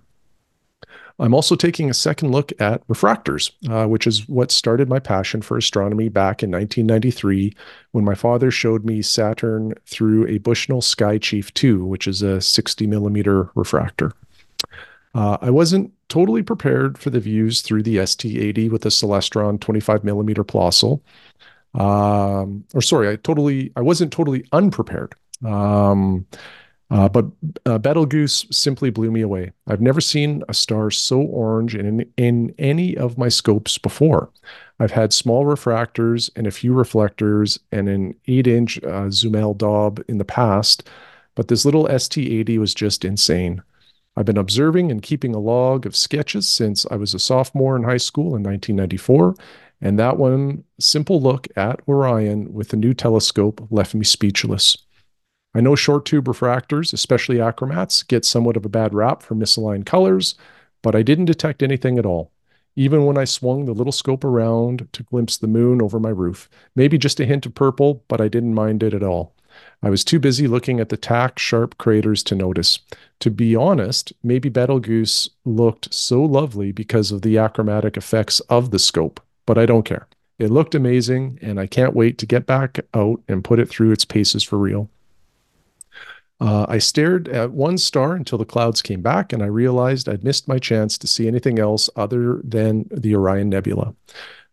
I'm 1.21 1.34
also 1.34 1.55
taking 1.55 1.89
a 1.89 1.93
second 1.93 2.31
look 2.31 2.51
at 2.60 2.86
refractors, 2.88 3.51
uh, 3.69 3.88
which 3.88 4.07
is 4.07 4.27
what 4.27 4.51
started 4.51 4.89
my 4.89 4.99
passion 4.99 5.41
for 5.41 5.57
astronomy 5.57 6.10
back 6.10 6.43
in 6.43 6.51
1993 6.51 7.53
when 7.91 8.03
my 8.03 8.15
father 8.15 8.51
showed 8.51 8.84
me 8.84 9.01
Saturn 9.01 9.73
through 9.86 10.27
a 10.27 10.39
Bushnell 10.39 10.81
Sky 10.81 11.17
Chief 11.17 11.53
2, 11.53 11.86
which 11.86 12.07
is 12.07 12.21
a 12.21 12.41
60 12.41 12.88
millimeter 12.88 13.49
refractor. 13.55 14.12
Uh, 15.13 15.38
I 15.41 15.49
wasn't 15.49 15.93
totally 16.10 16.41
prepared 16.41 16.97
for 16.97 17.10
the 17.10 17.19
views 17.19 17.62
through 17.62 17.84
the 17.84 17.97
ST80 17.97 18.69
with 18.69 18.86
a 18.86 18.89
Celestron 18.89 19.60
25 19.60 20.03
millimeter 20.03 20.43
Plössl 20.43 21.01
um, 21.73 22.65
or 22.73 22.81
sorry, 22.81 23.10
I 23.10 23.15
totally, 23.15 23.71
I 23.75 23.81
wasn't 23.81 24.12
totally 24.12 24.45
unprepared. 24.51 25.15
Um, 25.45 26.25
uh, 26.91 27.08
but 27.08 27.25
uh, 27.65 27.77
Betelgeuse 27.77 28.45
simply 28.51 28.89
blew 28.89 29.12
me 29.12 29.21
away. 29.21 29.54
I've 29.65 29.80
never 29.80 30.01
seen 30.01 30.43
a 30.49 30.54
star 30.54 30.91
so 30.91 31.21
orange 31.21 31.73
in, 31.73 32.06
in 32.17 32.54
any 32.60 32.97
of 32.97 33.17
my 33.17 33.30
scopes 33.30 33.77
before. 33.77 34.30
I've 34.77 34.91
had 34.91 35.13
small 35.13 35.45
refractors 35.45 36.30
and 36.36 36.45
a 36.45 36.51
few 36.51 36.73
reflectors 36.73 37.58
and 37.71 37.88
an 37.88 38.15
8 38.27 38.45
inch 38.45 38.77
uh, 38.80 39.08
Zhumell 39.08 39.58
Dob 39.58 40.04
in 40.10 40.17
the 40.17 40.25
past, 40.25 40.89
but 41.34 41.47
this 41.47 41.63
little 41.63 41.88
ST80 41.88 42.58
was 42.58 42.73
just 42.73 43.06
insane. 43.06 43.63
I've 44.17 44.25
been 44.25 44.38
observing 44.38 44.91
and 44.91 45.01
keeping 45.01 45.34
a 45.34 45.39
log 45.39 45.86
of 45.86 45.95
sketches 45.95 46.49
since 46.49 46.86
I 46.91 46.97
was 46.97 47.13
a 47.13 47.19
sophomore 47.19 47.77
in 47.77 47.84
high 47.84 47.97
school 47.97 48.36
in 48.36 48.43
1994, 48.43 49.36
and 49.80 49.97
that 49.97 50.17
one 50.17 50.65
simple 50.77 51.21
look 51.21 51.47
at 51.56 51.80
Orion 51.88 52.54
with 52.54 52.67
the 52.67 52.75
new 52.75 52.93
telescope 52.93 53.65
left 53.71 53.95
me 53.95 54.04
speechless. 54.04 54.77
I 55.53 55.61
know 55.61 55.75
short 55.75 56.05
tube 56.05 56.25
refractors, 56.25 56.93
especially 56.93 57.37
achromats, 57.37 58.07
get 58.07 58.25
somewhat 58.25 58.57
of 58.57 58.65
a 58.65 58.69
bad 58.69 58.93
rap 58.93 59.21
for 59.21 59.35
misaligned 59.35 59.85
colors, 59.85 60.35
but 60.81 60.95
I 60.95 61.01
didn't 61.01 61.25
detect 61.25 61.61
anything 61.61 61.97
at 61.97 62.05
all. 62.05 62.31
Even 62.75 63.05
when 63.05 63.17
I 63.17 63.25
swung 63.25 63.65
the 63.65 63.73
little 63.73 63.91
scope 63.91 64.23
around 64.23 64.87
to 64.93 65.03
glimpse 65.03 65.37
the 65.37 65.47
moon 65.47 65.81
over 65.81 65.99
my 65.99 66.09
roof, 66.09 66.49
maybe 66.75 66.97
just 66.97 67.19
a 67.19 67.25
hint 67.25 67.45
of 67.45 67.53
purple, 67.53 68.03
but 68.07 68.21
I 68.21 68.29
didn't 68.29 68.53
mind 68.53 68.81
it 68.81 68.93
at 68.93 69.03
all. 69.03 69.35
I 69.83 69.89
was 69.89 70.05
too 70.05 70.19
busy 70.19 70.47
looking 70.47 70.79
at 70.79 70.87
the 70.87 70.95
tack 70.95 71.37
sharp 71.37 71.77
craters 71.77 72.23
to 72.23 72.35
notice. 72.35 72.79
To 73.19 73.29
be 73.29 73.55
honest, 73.55 74.13
maybe 74.23 74.47
Betelgeuse 74.47 75.29
looked 75.43 75.93
so 75.93 76.23
lovely 76.23 76.71
because 76.71 77.11
of 77.11 77.23
the 77.23 77.35
achromatic 77.35 77.97
effects 77.97 78.39
of 78.41 78.71
the 78.71 78.79
scope 78.79 79.19
but 79.45 79.57
I 79.57 79.65
don't 79.65 79.83
care. 79.83 80.07
It 80.39 80.49
looked 80.49 80.75
amazing, 80.75 81.37
and 81.41 81.59
I 81.59 81.67
can't 81.67 81.93
wait 81.93 82.17
to 82.19 82.25
get 82.25 82.45
back 82.45 82.79
out 82.93 83.21
and 83.27 83.43
put 83.43 83.59
it 83.59 83.69
through 83.69 83.91
its 83.91 84.05
paces 84.05 84.43
for 84.43 84.57
real. 84.57 84.89
Uh, 86.41 86.65
I 86.67 86.80
stared 86.80 87.27
at 87.27 87.51
one 87.51 87.77
star 87.77 88.15
until 88.15 88.39
the 88.39 88.45
clouds 88.45 88.82
came 88.82 89.01
back, 89.01 89.32
and 89.32 89.43
I 89.43 89.45
realized 89.45 90.10
I'd 90.10 90.23
missed 90.23 90.47
my 90.47 90.58
chance 90.58 90.97
to 90.97 91.08
see 91.08 91.27
anything 91.27 91.60
else 91.60 91.88
other 91.95 92.41
than 92.43 92.89
the 92.91 93.15
Orion 93.15 93.49
Nebula, 93.49 93.93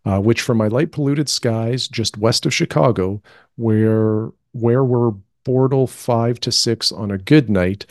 uh, 0.04 0.20
which, 0.20 0.42
from 0.42 0.58
my 0.58 0.68
light 0.68 0.92
polluted 0.92 1.30
skies 1.30 1.88
just 1.88 2.18
west 2.18 2.44
of 2.44 2.52
Chicago, 2.52 3.22
where 3.56 4.30
where 4.52 4.84
we're 4.84 5.12
Bortle 5.46 5.88
five 5.88 6.38
to 6.40 6.52
six 6.52 6.92
on 6.92 7.10
a 7.10 7.16
good 7.16 7.48
night, 7.48 7.86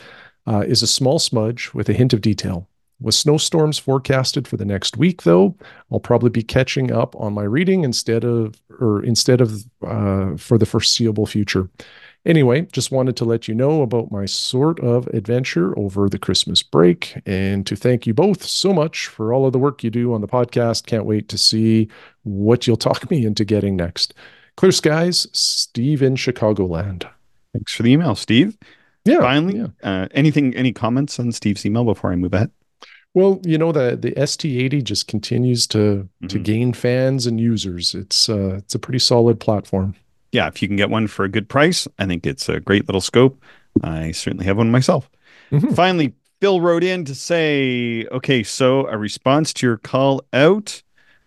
uh, 0.46 0.60
is 0.60 0.82
a 0.82 0.86
small 0.86 1.18
smudge 1.18 1.74
with 1.74 1.88
a 1.88 1.92
hint 1.92 2.12
of 2.12 2.20
detail. 2.20 2.68
With 3.00 3.16
snowstorms 3.16 3.78
forecasted 3.78 4.46
for 4.46 4.56
the 4.56 4.64
next 4.64 4.96
week, 4.96 5.22
though, 5.22 5.56
I'll 5.90 5.98
probably 5.98 6.30
be 6.30 6.42
catching 6.42 6.92
up 6.92 7.16
on 7.16 7.32
my 7.32 7.42
reading 7.42 7.82
instead 7.82 8.24
of, 8.24 8.54
or 8.80 9.02
instead 9.02 9.40
of, 9.40 9.64
uh, 9.84 10.36
for 10.36 10.56
the 10.56 10.66
foreseeable 10.66 11.26
future. 11.26 11.68
Anyway, 12.26 12.62
just 12.72 12.90
wanted 12.92 13.16
to 13.16 13.24
let 13.24 13.48
you 13.48 13.54
know 13.54 13.80
about 13.82 14.10
my 14.10 14.26
sort 14.26 14.78
of 14.80 15.06
adventure 15.08 15.78
over 15.78 16.08
the 16.08 16.18
Christmas 16.18 16.62
break 16.62 17.16
and 17.24 17.66
to 17.66 17.74
thank 17.76 18.06
you 18.06 18.12
both 18.12 18.42
so 18.44 18.72
much 18.74 19.06
for 19.06 19.32
all 19.32 19.46
of 19.46 19.52
the 19.52 19.58
work 19.58 19.82
you 19.82 19.90
do 19.90 20.12
on 20.12 20.20
the 20.20 20.28
podcast. 20.28 20.86
Can't 20.86 21.06
wait 21.06 21.28
to 21.30 21.38
see 21.38 21.88
what 22.24 22.66
you'll 22.66 22.76
talk 22.88 23.10
me 23.10 23.24
into 23.24 23.44
getting 23.44 23.76
next. 23.76 24.14
Clear 24.56 24.72
skies, 24.72 25.26
Steve 25.32 26.02
in 26.02 26.16
Chicagoland. 26.16 27.08
Thanks 27.54 27.72
for 27.72 27.82
the 27.82 27.92
email, 27.92 28.14
Steve. 28.14 28.58
Yeah. 29.04 29.20
Finally, 29.20 29.58
yeah. 29.58 29.66
Uh, 29.82 30.08
anything, 30.10 30.54
any 30.54 30.72
comments 30.72 31.18
on 31.18 31.32
Steve's 31.32 31.64
email 31.64 31.84
before 31.84 32.12
I 32.12 32.16
move 32.16 32.34
ahead? 32.34 32.50
Well, 33.14 33.40
you 33.44 33.56
know 33.56 33.72
the 33.72 33.96
the 33.96 34.12
ST80 34.12 34.84
just 34.84 35.08
continues 35.08 35.66
to 35.68 36.08
to 36.28 36.38
Mhm. 36.38 36.44
gain 36.44 36.72
fans 36.74 37.26
and 37.26 37.40
users. 37.40 37.94
It's 37.94 38.28
uh 38.28 38.56
it's 38.58 38.74
a 38.74 38.78
pretty 38.78 38.98
solid 38.98 39.40
platform. 39.40 39.94
Yeah, 40.32 40.46
if 40.48 40.60
you 40.60 40.68
can 40.68 40.76
get 40.76 40.90
one 40.90 41.06
for 41.06 41.24
a 41.24 41.28
good 41.28 41.48
price, 41.48 41.88
I 41.98 42.06
think 42.06 42.26
it's 42.26 42.48
a 42.48 42.60
great 42.60 42.86
little 42.86 43.00
scope. 43.00 43.42
I 43.82 44.10
certainly 44.12 44.44
have 44.46 44.56
one 44.56 44.70
myself. 44.70 45.08
Mhm. 45.50 45.74
Finally, 45.74 46.12
Phil 46.40 46.60
wrote 46.60 46.84
in 46.84 47.04
to 47.04 47.14
say, 47.14 48.04
okay, 48.12 48.42
so 48.42 48.86
a 48.88 48.98
response 48.98 49.52
to 49.54 49.66
your 49.66 49.76
call 49.78 50.22
out. 50.32 50.82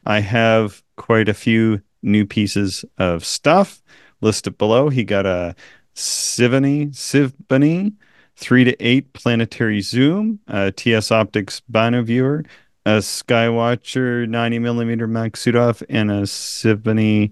I 0.06 0.20
have 0.22 0.84
quite 0.96 1.28
a 1.30 1.34
few 1.34 1.82
new 2.04 2.26
pieces 2.26 2.86
of 2.98 3.26
stuff 3.26 3.82
listed 4.22 4.58
below. 4.58 4.90
He 4.90 5.04
got 5.04 5.26
a 5.26 5.56
Sivany, 5.96 6.90
SVBONY, 6.96 7.94
three 8.36 8.64
to 8.64 8.76
eight 8.84 9.12
planetary 9.14 9.82
zoom, 9.82 10.40
a 10.48 10.72
TS 10.72 11.12
Optics 11.12 11.60
Bino 11.70 12.02
viewer, 12.02 12.44
a 12.86 12.98
Skywatcher 13.00 14.28
90 14.28 14.60
millimeter 14.60 15.08
Maksutov, 15.08 15.84
and 15.90 16.10
a 16.12 16.22
SVBONY 16.24 17.32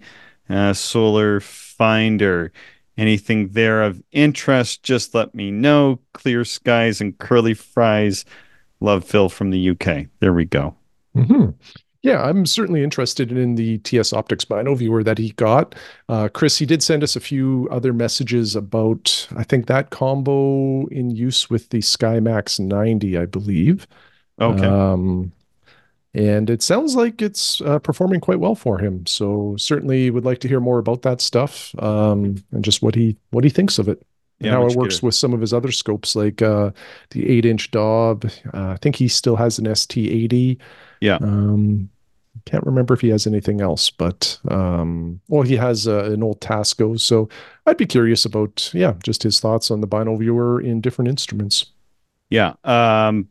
uh, 0.50 0.74
solar 0.74 1.40
finder. 1.40 2.52
Anything 2.98 3.50
there 3.50 3.82
of 3.84 4.04
interest, 4.12 4.84
just 4.84 5.16
let 5.16 5.34
me 5.34 5.52
know. 5.52 6.00
Clear 6.14 6.44
skies 6.44 7.00
and 7.00 7.18
curly 7.18 7.54
fries. 7.54 8.26
Love 8.82 9.06
Phil 9.06 9.30
from 9.30 9.52
the 9.52 9.70
UK. 9.70 10.08
There 10.20 10.34
we 10.34 10.46
go. 10.46 10.76
Mhm. 11.16 11.54
Yeah, 12.02 12.22
I'm 12.22 12.46
certainly 12.46 12.82
interested 12.82 13.30
in 13.32 13.56
the 13.56 13.78
TS 13.80 14.14
Optics 14.14 14.46
Bino 14.46 14.74
viewer 14.74 15.04
that 15.04 15.18
he 15.18 15.32
got. 15.32 15.76
Uh, 16.08 16.30
Chris, 16.30 16.58
he 16.58 16.66
did 16.66 16.82
send 16.82 17.04
us 17.04 17.18
a 17.18 17.20
few 17.20 17.68
other 17.72 17.92
messages 17.92 18.56
about, 18.56 19.28
I 19.36 19.44
think, 19.44 19.68
that 19.68 19.90
combo 19.90 20.86
in 20.88 21.10
use 21.10 21.50
with 21.50 21.70
the 21.70 21.80
SkyMax 21.80 22.58
90, 22.60 23.18
I 23.18 23.26
believe. 23.26 23.86
Okay. 24.40 24.66
Um, 24.66 25.34
and 26.14 26.50
it 26.50 26.62
sounds 26.64 26.96
like 26.96 27.22
it's 27.22 27.62
uh, 27.62 27.80
performing 27.80 28.20
quite 28.20 28.40
well 28.40 28.56
for 28.56 28.80
him. 28.80 29.06
So 29.06 29.56
certainly 29.58 30.10
would 30.10 30.26
like 30.26 30.40
to 30.40 30.48
hear 30.48 30.60
more 30.60 30.80
about 30.80 31.04
that 31.04 31.22
stuff 31.22 31.74
um, 31.80 32.44
and 32.52 32.64
just 32.64 32.82
what 32.82 32.96
he 32.96 33.18
what 33.32 33.44
he 33.44 33.50
thinks 33.50 33.78
of 33.78 33.88
it 33.88 34.02
Yeah, 34.40 34.52
how 34.54 34.66
it 34.66 34.76
works 34.76 35.04
with 35.04 35.16
some 35.16 35.34
of 35.34 35.42
his 35.42 35.54
other 35.54 35.72
scopes, 35.72 36.16
like 36.16 36.42
uh, 36.42 36.72
the 37.12 37.30
eight 37.30 37.46
inch 37.46 37.72
Dob. 37.72 38.26
Uh, 38.54 38.70
I 38.72 38.78
think 38.82 38.96
he 38.96 39.08
still 39.08 39.36
has 39.36 39.60
an 39.60 39.66
ST80. 39.66 40.58
Yeah. 41.02 41.18
Um, 41.22 41.90
can't 42.46 42.66
remember 42.66 42.94
if 42.94 43.02
he 43.02 43.10
has 43.10 43.28
anything 43.28 43.62
else, 43.62 43.90
but 43.90 44.40
um, 44.50 45.20
well, 45.28 45.44
he 45.44 45.56
has 45.58 45.88
uh, 45.88 46.06
an 46.06 46.24
old 46.24 46.40
Tasco. 46.42 47.00
So 47.00 47.30
I'd 47.66 47.78
be 47.78 47.86
curious 47.86 48.26
about 48.26 48.72
yeah, 48.74 48.94
just 49.04 49.24
his 49.24 49.40
thoughts 49.40 49.70
on 49.72 49.82
the 49.82 49.88
Bino 49.88 50.16
viewer 50.16 50.62
in 50.62 50.82
different 50.82 51.10
instruments. 51.10 51.68
Yeah. 52.30 52.54
Um, 52.64 53.30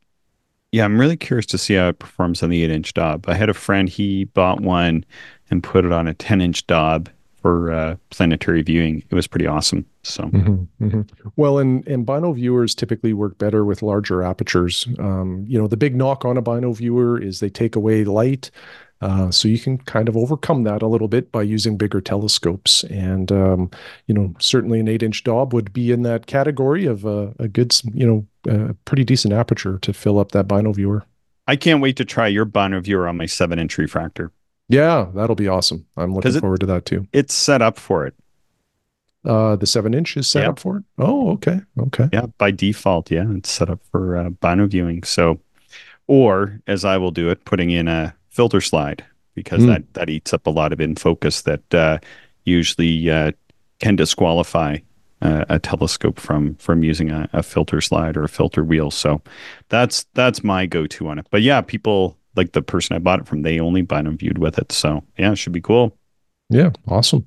yeah, 0.73 0.85
I'm 0.85 0.99
really 1.01 1.17
curious 1.17 1.47
to 1.47 1.59
see 1.59 1.75
how 1.75 1.89
it 1.89 1.99
performs 1.99 2.43
on 2.43 2.51
the 2.51 2.63
eight 2.63 2.71
inch 2.71 2.95
Dob. 2.95 3.25
I 3.29 3.35
had 3.35 3.49
a 3.49 3.55
friend, 3.55 3.89
he 3.89 4.25
bought 4.25 4.61
one 4.61 5.05
and 5.51 5.63
put 5.63 5.85
it 5.85 5.93
on 5.93 6.07
a 6.07 6.15
10 6.15 6.41
inch 6.41 6.67
Dob 6.67 7.09
for 7.41 7.73
uh, 7.73 7.97
planetary 8.11 8.63
viewing. 8.63 9.03
It 9.11 9.15
was 9.15 9.27
pretty 9.27 9.47
awesome. 9.47 9.87
So, 10.03 10.25
Mhm, 10.25 10.67
mhm. 10.81 11.09
Well, 11.37 11.59
and 11.59 11.87
and 11.87 12.05
Bino 12.05 12.33
viewers 12.33 12.75
typically 12.75 13.13
work 13.13 13.39
better 13.39 13.65
with 13.65 13.81
larger 13.83 14.23
apertures. 14.23 14.87
Um, 14.99 15.45
you 15.49 15.59
know, 15.59 15.69
the 15.69 15.77
big 15.77 15.95
knock 15.95 16.25
on 16.25 16.37
a 16.37 16.43
Bino 16.43 16.73
viewer 16.73 17.21
is 17.21 17.41
they 17.41 17.49
take 17.51 17.77
away 17.77 18.05
light, 18.05 18.51
uh, 19.01 19.31
so 19.31 19.47
you 19.49 19.59
can 19.59 19.79
kind 19.79 20.09
of 20.09 20.17
overcome 20.17 20.65
that 20.65 20.83
a 20.83 20.87
little 20.89 21.09
bit 21.09 21.31
by 21.31 21.43
using 21.43 21.77
bigger 21.77 22.01
telescopes. 22.01 22.83
And 22.85 23.31
um, 23.31 23.71
you 24.07 24.15
know, 24.15 24.35
certainly 24.39 24.81
an 24.81 24.89
eight-inch 24.89 25.25
Dob 25.25 25.53
would 25.55 25.73
be 25.73 25.93
in 25.93 26.03
that 26.03 26.27
category 26.27 26.85
of 26.87 27.05
a, 27.05 27.33
a 27.39 27.49
good, 27.49 27.75
you 27.95 28.07
know, 28.07 28.27
a 28.71 28.75
pretty 28.85 29.05
decent 29.05 29.33
aperture 29.35 29.79
to 29.81 29.93
fill 29.93 30.19
up 30.19 30.33
that 30.33 30.49
Bino 30.49 30.73
viewer. 30.73 31.05
I 31.47 31.57
can't 31.57 31.81
wait 31.81 31.97
to 31.97 32.05
try 32.05 32.27
your 32.27 32.45
Bino 32.45 32.81
viewer 32.81 33.07
on 33.09 33.17
my 33.17 33.27
seven 33.27 33.59
inch 33.59 33.79
refractor. 33.79 34.33
Yeah, 34.69 35.07
that'll 35.15 35.37
be 35.37 35.49
awesome. 35.49 35.87
I'm 35.97 36.15
looking 36.15 36.35
it- 36.35 36.41
forward 36.41 36.61
to 36.61 36.67
that 36.67 36.85
too. 36.85 37.07
It's 37.13 37.33
set 37.35 37.63
up 37.63 37.79
for 37.79 38.07
it. 38.07 38.15
Uh, 39.25 39.57
the 39.57 39.67
seven 39.67 39.95
inch 39.95 40.17
is 40.17 40.27
set 40.29 40.43
Yeah. 40.45 40.51
up 40.51 40.59
for 40.59 40.79
it. 40.79 40.85
Oh, 40.99 41.31
okay, 41.33 41.61
okay. 41.79 42.09
Yeah, 42.13 42.27
by 42.39 42.51
default, 42.51 43.11
yeah, 43.11 43.25
it's 43.31 43.51
set 43.51 43.69
up 43.69 43.81
for 43.91 44.17
uh, 44.17 44.31
Bino 44.31 44.67
viewing. 44.67 45.03
So, 45.03 45.41
or 46.07 46.61
as 46.67 46.85
I 46.85 46.97
will 46.99 47.11
do 47.11 47.29
it, 47.29 47.45
putting 47.45 47.71
in 47.71 47.89
a 47.89 48.15
filter 48.31 48.61
slide 48.61 49.05
because 49.35 49.63
Hmm. 49.63 49.71
that 49.71 49.95
that 49.95 50.11
eats 50.11 50.33
up 50.33 50.47
a 50.47 50.51
lot 50.51 50.73
of 50.73 50.81
in 50.81 50.97
focus 50.97 51.43
that 51.43 51.75
uh, 51.75 51.99
usually 52.45 53.11
uh, 53.11 53.33
can 53.79 53.97
disqualify 53.97 54.79
uh, 55.23 55.45
a 55.49 55.59
telescope 55.59 56.19
from 56.21 56.55
from 56.57 56.83
using 56.83 57.11
a, 57.11 57.29
a 57.33 57.43
filter 57.43 57.81
slide 57.81 58.17
or 58.17 58.25
a 58.25 58.29
filter 58.29 58.65
wheel. 58.65 58.91
So, 58.91 59.21
that's 59.69 60.07
that's 60.15 60.45
my 60.45 60.67
go 60.67 60.87
to 60.87 61.09
on 61.09 61.19
it. 61.19 61.27
But 61.31 61.43
yeah, 61.43 61.61
people 61.61 62.17
like 62.37 62.53
the 62.53 62.63
person 62.63 62.95
I 62.95 63.01
bought 63.01 63.21
it 63.21 63.27
from, 63.27 63.43
they 63.43 63.59
only 63.59 63.83
Bino 63.83 64.11
viewed 64.13 64.39
with 64.39 64.59
it. 64.59 64.71
So 64.71 65.03
yeah, 65.19 65.33
it 65.33 65.37
should 65.37 65.53
be 65.53 65.61
cool. 65.61 65.97
Yeah, 66.51 66.71
awesome. 66.87 67.27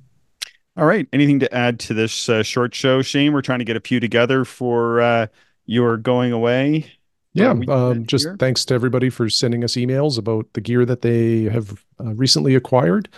All 0.76 0.86
right. 0.86 1.06
Anything 1.12 1.38
to 1.40 1.54
add 1.54 1.78
to 1.80 1.94
this 1.94 2.28
uh, 2.30 2.42
short 2.42 2.74
show, 2.74 3.02
Shane? 3.02 3.34
We're 3.34 3.42
trying 3.42 3.58
to 3.58 3.64
get 3.66 3.76
a 3.76 3.80
few 3.80 4.00
together 4.00 4.46
for 4.46 5.02
uh, 5.02 5.26
your 5.66 5.98
going 5.98 6.32
away. 6.32 6.90
Yeah, 7.34 7.54
um, 7.68 8.06
just 8.06 8.28
thanks 8.38 8.64
to 8.66 8.74
everybody 8.74 9.08
for 9.08 9.30
sending 9.30 9.64
us 9.64 9.72
emails 9.72 10.18
about 10.18 10.52
the 10.52 10.60
gear 10.60 10.84
that 10.84 11.02
they 11.02 11.44
have 11.44 11.82
uh, 11.98 12.14
recently 12.14 12.54
acquired. 12.54 13.08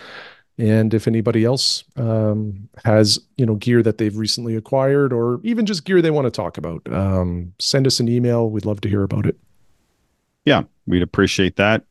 And 0.57 0.93
if 0.93 1.05
anybody 1.05 1.43
else 1.43 1.83
um, 1.97 2.69
has, 2.85 3.19
you 3.35 3.45
know, 3.45 3.55
gear 3.55 3.83
that 3.83 3.97
they've 3.97 4.15
recently 4.15 4.55
acquired, 4.55 5.11
or 5.11 5.41
even 5.43 5.65
just 5.65 5.83
gear 5.83 6.01
they 6.01 6.11
want 6.11 6.25
to 6.25 6.31
talk 6.31 6.57
about, 6.57 6.81
um, 6.93 7.53
send 7.59 7.85
us 7.85 7.99
an 7.99 8.07
email. 8.07 8.49
We'd 8.49 8.63
love 8.63 8.79
to 8.81 8.89
hear 8.89 9.03
about 9.03 9.25
it. 9.25 9.37
yeah, 10.45 10.63
we'd 10.87 11.01
appreciate 11.03 11.57
that. 11.57 11.83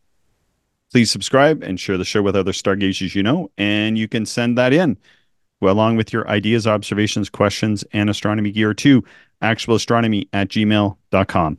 Please 0.90 1.10
subscribe 1.10 1.62
and 1.62 1.78
share 1.78 1.98
the 1.98 2.04
show 2.06 2.22
with 2.22 2.36
other 2.36 2.52
stargazers 2.52 3.14
you 3.14 3.22
know, 3.22 3.50
and 3.58 3.98
you 3.98 4.08
can 4.08 4.24
send 4.24 4.56
that 4.56 4.72
in 4.72 4.96
well, 5.64 5.72
along 5.72 5.96
with 5.96 6.12
your 6.12 6.28
ideas, 6.28 6.66
observations, 6.66 7.30
questions, 7.30 7.84
and 7.92 8.10
astronomy 8.10 8.50
gear 8.50 8.74
to 8.74 9.02
actualastronomy 9.42 10.28
at 10.32 10.48
gmail.com. 10.48 11.58